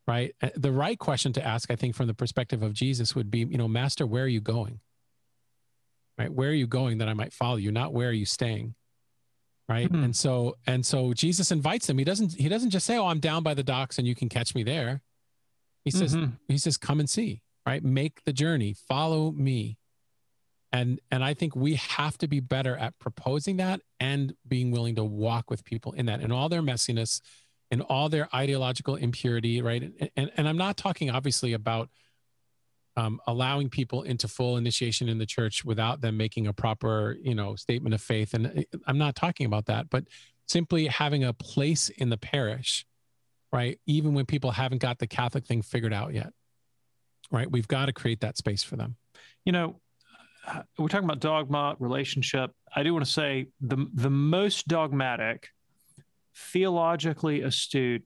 [0.07, 0.33] right?
[0.41, 3.39] Uh, The right question to ask, I think, from the perspective of Jesus would be,
[3.39, 4.79] You know, Master, where are you going?
[6.17, 6.31] Right?
[6.31, 7.71] Where are you going that I might follow you?
[7.71, 8.75] Not where are you staying?
[9.69, 9.89] Right.
[9.89, 10.03] Mhm.
[10.03, 11.97] And so, and so Jesus invites them.
[11.97, 14.27] He doesn't, he doesn't just say, Oh, I'm down by the docks and you can
[14.29, 15.01] catch me there.
[15.85, 16.37] He says, Mhm.
[16.47, 19.77] he says come and see right make the journey follow me
[20.73, 24.95] and and i think we have to be better at proposing that and being willing
[24.95, 27.21] to walk with people in that in all their messiness
[27.71, 29.83] in all their ideological impurity right?
[29.83, 31.89] And and, and i'm not talking obviously about
[32.95, 37.33] um, allowing people into full initiation in the church without them making a proper you
[37.33, 38.33] know statement of faith.
[38.33, 40.05] And uh, i'm not talking about that but
[40.47, 42.85] simply having a place in the parish
[43.51, 43.79] right?
[43.85, 46.33] Even when people haven't got the catholic thing figured out yet
[47.31, 47.51] right?
[47.51, 48.95] We've got to create that space for them.
[49.43, 49.81] You know,
[50.77, 52.51] we're talking about dogma, relationship.
[52.75, 55.49] I do want to say the the most dogmatic,
[56.35, 58.03] theologically astute,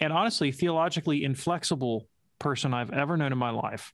[0.00, 2.08] and honestly theologically inflexible
[2.38, 3.92] person I've ever known in my life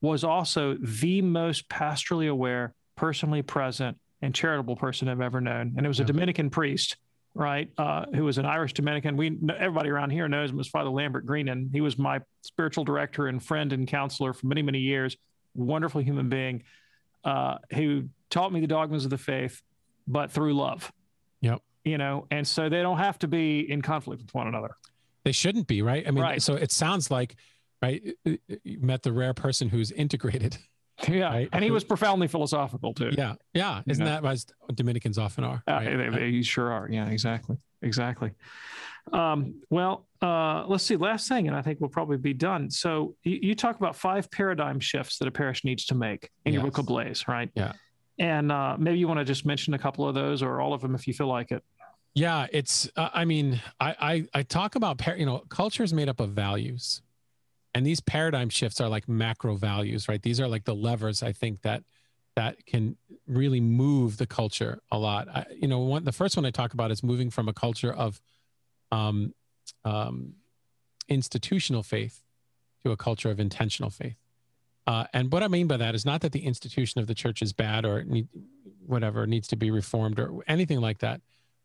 [0.00, 5.74] was also the most pastorally aware, personally present, and charitable person I've ever known.
[5.76, 6.96] And it was a Dominican priest,
[7.34, 9.16] right, uh, who was an Irish Dominican.
[9.16, 11.70] We everybody around here knows him as Father Lambert Greenan.
[11.72, 15.16] He was my spiritual director and friend and counselor for many many years.
[15.54, 16.62] Wonderful human being
[17.24, 19.62] uh, who taught me the dogmas of the faith,
[20.06, 20.92] but through love.
[21.40, 21.60] Yep.
[21.84, 24.76] You know, and so they don't have to be in conflict with one another.
[25.24, 26.40] they shouldn't be right i mean Right.
[26.42, 27.36] so it sounds like
[27.82, 30.56] right you met the rare person who's integrated
[31.08, 31.48] Yeah, Right.
[31.52, 33.10] and he was profoundly philosophical too.
[33.16, 34.20] yeah yeah isn't Yeah.
[34.20, 35.96] that as dominicans often are Uh, right?
[35.96, 36.88] they, they sure are.
[36.90, 38.32] Yeah, exactly, exactly.
[39.12, 40.96] Um, well, uh, let's see.
[40.96, 42.70] Last thing, and I think we'll probably be done.
[42.70, 46.52] So you, you talk about five paradigm shifts that a parish needs to make in
[46.52, 47.50] your book Ablaze, right?
[47.54, 47.72] Yeah.
[48.18, 50.82] And uh, maybe you want to just mention a couple of those, or all of
[50.82, 51.64] them, if you feel like it.
[52.14, 52.90] Yeah, it's.
[52.96, 56.20] Uh, I mean, I, I I talk about par- you know culture is made up
[56.20, 57.02] of values,
[57.74, 60.20] and these paradigm shifts are like macro values, right?
[60.20, 61.82] These are like the levers I think that
[62.40, 65.28] that can really move the culture a lot.
[65.28, 67.92] I, you know, one the first one I talk about is moving from a culture
[67.92, 68.20] of
[68.90, 69.34] um,
[69.84, 70.34] um,
[71.08, 72.22] institutional faith
[72.82, 74.16] to a culture of intentional faith.
[74.86, 77.42] Uh, and what I mean by that is not that the institution of the church
[77.42, 78.28] is bad or need,
[78.86, 81.20] whatever needs to be reformed or anything like that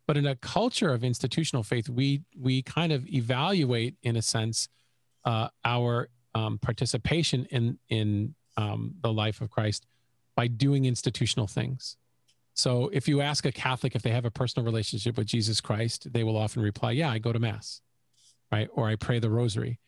[0.08, 4.68] but in a culture of institutional faith we we kind of evaluate in a sense
[5.24, 9.88] uh, our um, participation in in um, the life of christ
[10.36, 11.98] by doing institutional things.
[12.54, 16.12] So if you ask a catholic if they have a personal relationship with jesus christ
[16.14, 17.82] they will often reply yeah i go to mass
[18.52, 18.70] right?
[18.74, 19.80] Or i pray the rosary.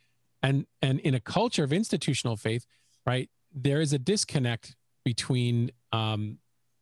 [0.43, 2.65] And and in a culture of institutional faith
[3.05, 6.37] right there is a disconnect between um,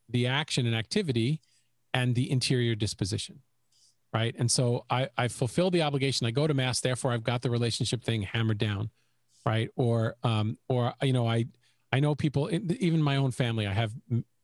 [0.09, 1.41] the action and activity
[1.93, 3.41] and the interior disposition
[4.13, 4.33] right?
[4.39, 6.25] And so I, I fulfill the obligation.
[6.25, 8.89] I go to mass therefore i've got the relationship thing hammered down
[9.45, 9.69] right?
[9.75, 11.45] Or um or you know i
[11.91, 13.93] i know people even my own family i have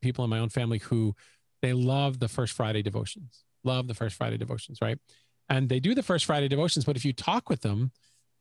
[0.02, 1.16] people in my own family who
[1.62, 4.98] they love the first friday devotions love the first friday devotions right?
[5.50, 7.92] And they do the first friday devotions but if you talk with them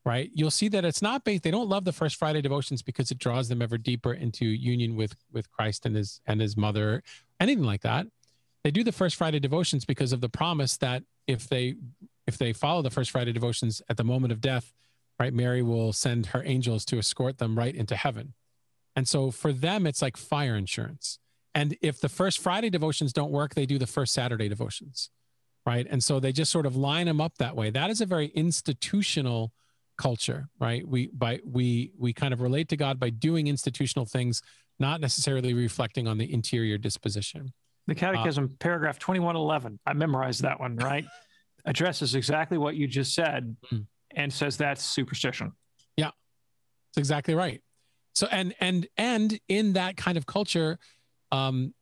[0.05, 3.11] right you'll see that it's not based they don't love the first friday devotions because
[3.11, 7.03] it draws them ever deeper into union with with christ and his and his mother
[7.40, 8.07] anything like that.
[8.62, 11.76] They do the first friday devotions because of the promise that if they
[12.26, 14.72] if they follow the first friday devotions at the moment of death
[15.18, 18.34] right mary will send her angels to escort them right into heaven
[18.97, 21.18] and so for them it's like fire insurance
[21.55, 25.11] and if the first friday devotions don't work they do the first saturday devotions
[25.66, 28.07] right and so they just sort of line them up that way that is a
[28.07, 29.53] very institutional
[29.99, 34.43] culture right we by we we kind of relate to god by doing institutional things
[34.78, 37.53] not necessarily reflecting on the interior disposition
[37.86, 39.78] The Catechism, paragraph 2111.
[39.84, 41.05] I memorized that one, right?
[41.66, 43.80] Addresses exactly what you just said Hmm.
[44.16, 45.53] and says that's superstition.
[45.97, 46.12] Yeah.
[46.95, 47.61] That's exactly right.
[48.14, 50.78] So and and and in that kind of culture,
[51.32, 51.74] um,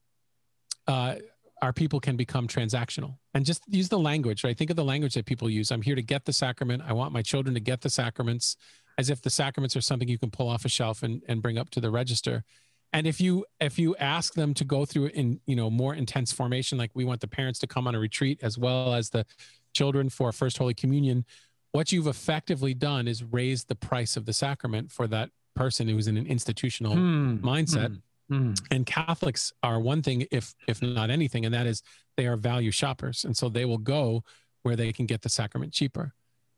[0.87, 1.17] uh,
[1.63, 3.17] our people can become transactional.
[3.35, 4.57] And just use the language right?
[4.57, 5.71] Think of the language that people use.
[5.71, 6.83] I'm here to get the sacrament.
[6.87, 8.57] I want my children to get the sacraments
[8.97, 11.57] as if the sacraments are something you can pull off a shelf and, and bring
[11.57, 12.45] up to the register.
[12.93, 16.33] And if you if you ask them to go through in you know more intense
[16.33, 19.27] formation like we want the parents to come on a retreat as well as the
[19.75, 21.25] children for first holy communion
[21.73, 26.07] what you've effectively done is raise the price of the sacrament for that person who's
[26.07, 27.37] in an institutional hmm.
[27.37, 28.01] mindset.
[28.31, 28.61] Mm.
[28.71, 31.83] And Catholics are one thing, if if not anything, and that is
[32.17, 34.23] they are value shoppers, and so they will go
[34.63, 36.13] where they can get the sacrament cheaper,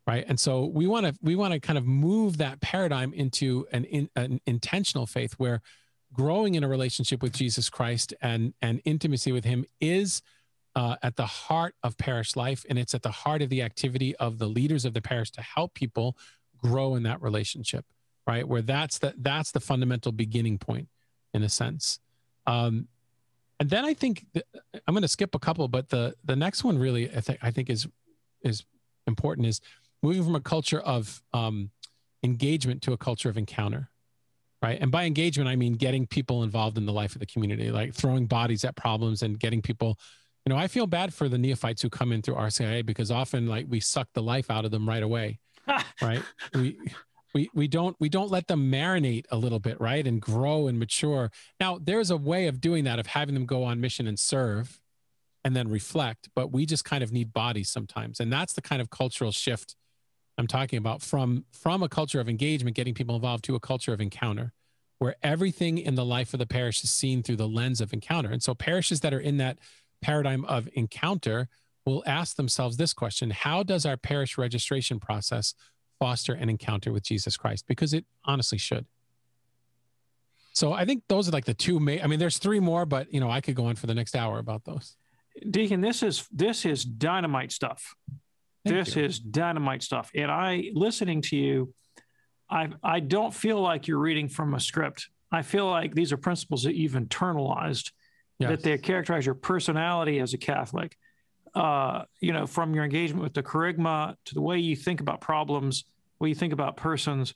[0.05, 0.25] right?
[0.27, 3.85] And so we want to we want to kind of move that paradigm into an,
[3.85, 5.63] in, an intentional faith where
[6.13, 10.23] growing in a relationship with Jesus Christ and and intimacy with Him is
[10.75, 14.17] uh, at the heart of parish life, and it's at the heart of the activity
[14.17, 16.17] of the leaders of the parish to help people
[16.59, 17.85] grow in that relationship,
[18.27, 18.47] right?
[18.47, 20.89] Where that's the that's the fundamental beginning point
[21.35, 21.99] in a sense.
[22.47, 22.89] Um,
[23.59, 24.25] and then I think
[24.87, 27.51] I'm going to skip a couple, but the the next one really I think I
[27.51, 27.87] think is
[28.43, 28.65] is
[29.07, 29.61] important is
[30.03, 31.71] moving from a culture of um,
[32.23, 33.91] engagement to a culture of encounter,
[34.63, 34.79] right?
[34.81, 37.95] And by engagement I mean getting people involved in the life of the community, like
[37.95, 39.99] throwing bodies at problems and getting people.
[40.47, 43.47] You know, I feel bad for the neophytes who come in through RCIA because often
[43.47, 45.39] like we suck the life out of them right away,
[46.03, 46.23] right?
[46.55, 46.79] We
[47.35, 50.79] we we don't we don't let them marinate a little bit right and grow and
[50.79, 51.31] mature.
[51.59, 54.81] Now there's a way of doing that of having them go on mission and serve
[55.43, 58.83] and then reflect but we just kind of need bodies sometimes and that's the kind
[58.83, 59.75] of cultural shift
[60.37, 63.95] i'm talking about from from a culture of engagement getting people involved to a culture
[63.95, 64.53] of encounter
[65.01, 68.31] where everything in the life of the parish is seen through the lens of encounter.
[68.31, 69.59] And so parishes that are in that
[70.03, 71.49] paradigm of encounter
[71.87, 75.55] will ask themselves this question how does our parish registration process
[76.01, 78.87] foster an encounter with Jesus Christ because it honestly should.
[80.53, 82.01] So I think those are like the two main.
[82.03, 84.17] I mean, there's three more, but you know, I could go on for the next
[84.17, 84.97] hour about those.
[85.49, 87.95] Deacon, this is this is dynamite stuff.
[88.65, 89.05] Thank this you.
[89.05, 90.11] is dynamite stuff.
[90.15, 91.73] And I listening to you,
[92.51, 95.09] I I don't feel like you're reading from a script.
[95.31, 97.93] I feel like these are principles that you've internalized,
[98.41, 98.51] yes.
[98.51, 100.97] that they characterize your personality as a Catholic
[101.55, 105.21] uh, you know, from your engagement with the kerygma to the way you think about
[105.21, 105.85] problems,
[106.19, 107.35] way you think about persons.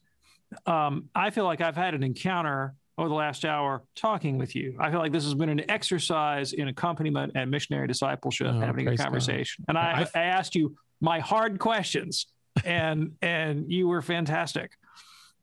[0.66, 4.76] Um, I feel like I've had an encounter over the last hour talking with you.
[4.78, 8.86] I feel like this has been an exercise in accompaniment and missionary discipleship, oh, having
[8.86, 9.64] a conversation.
[9.66, 9.76] God.
[9.76, 12.26] And I, I asked you my hard questions,
[12.64, 14.72] and and you were fantastic.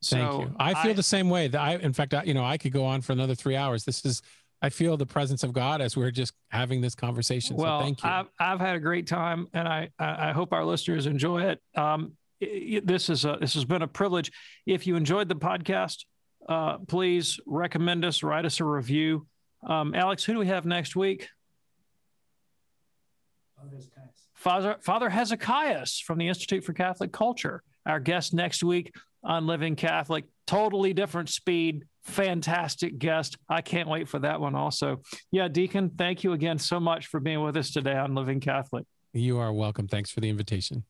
[0.02, 0.56] So Thank you.
[0.60, 1.48] I feel I, the same way.
[1.50, 3.84] That I, in fact, I, you know, I could go on for another three hours.
[3.84, 4.22] This is
[4.62, 7.56] I feel the presence of God as we're just having this conversation.
[7.56, 8.10] Well, so thank you.
[8.10, 11.60] I've, I've had a great time, and I I hope our listeners enjoy it.
[11.76, 14.32] Um, it, this is a, this has been a privilege.
[14.66, 16.06] If you enjoyed the podcast,
[16.48, 19.28] uh, please recommend us, write us a review.
[19.68, 21.30] Um, Alex, who do we have next week?
[24.34, 27.62] Father, Father Hezekias from the Institute for Catholic Culture.
[27.86, 28.94] Our guest next week
[29.24, 30.26] on Living Catholic.
[30.48, 33.38] Totally different speed, fantastic guest.
[33.50, 35.02] I can't wait for that one also.
[35.32, 38.86] Yeah, Deacon, thank you again so much for being with us today on Living Catholic.
[39.14, 39.88] You are welcome.
[39.88, 40.86] Thanks for the invitation.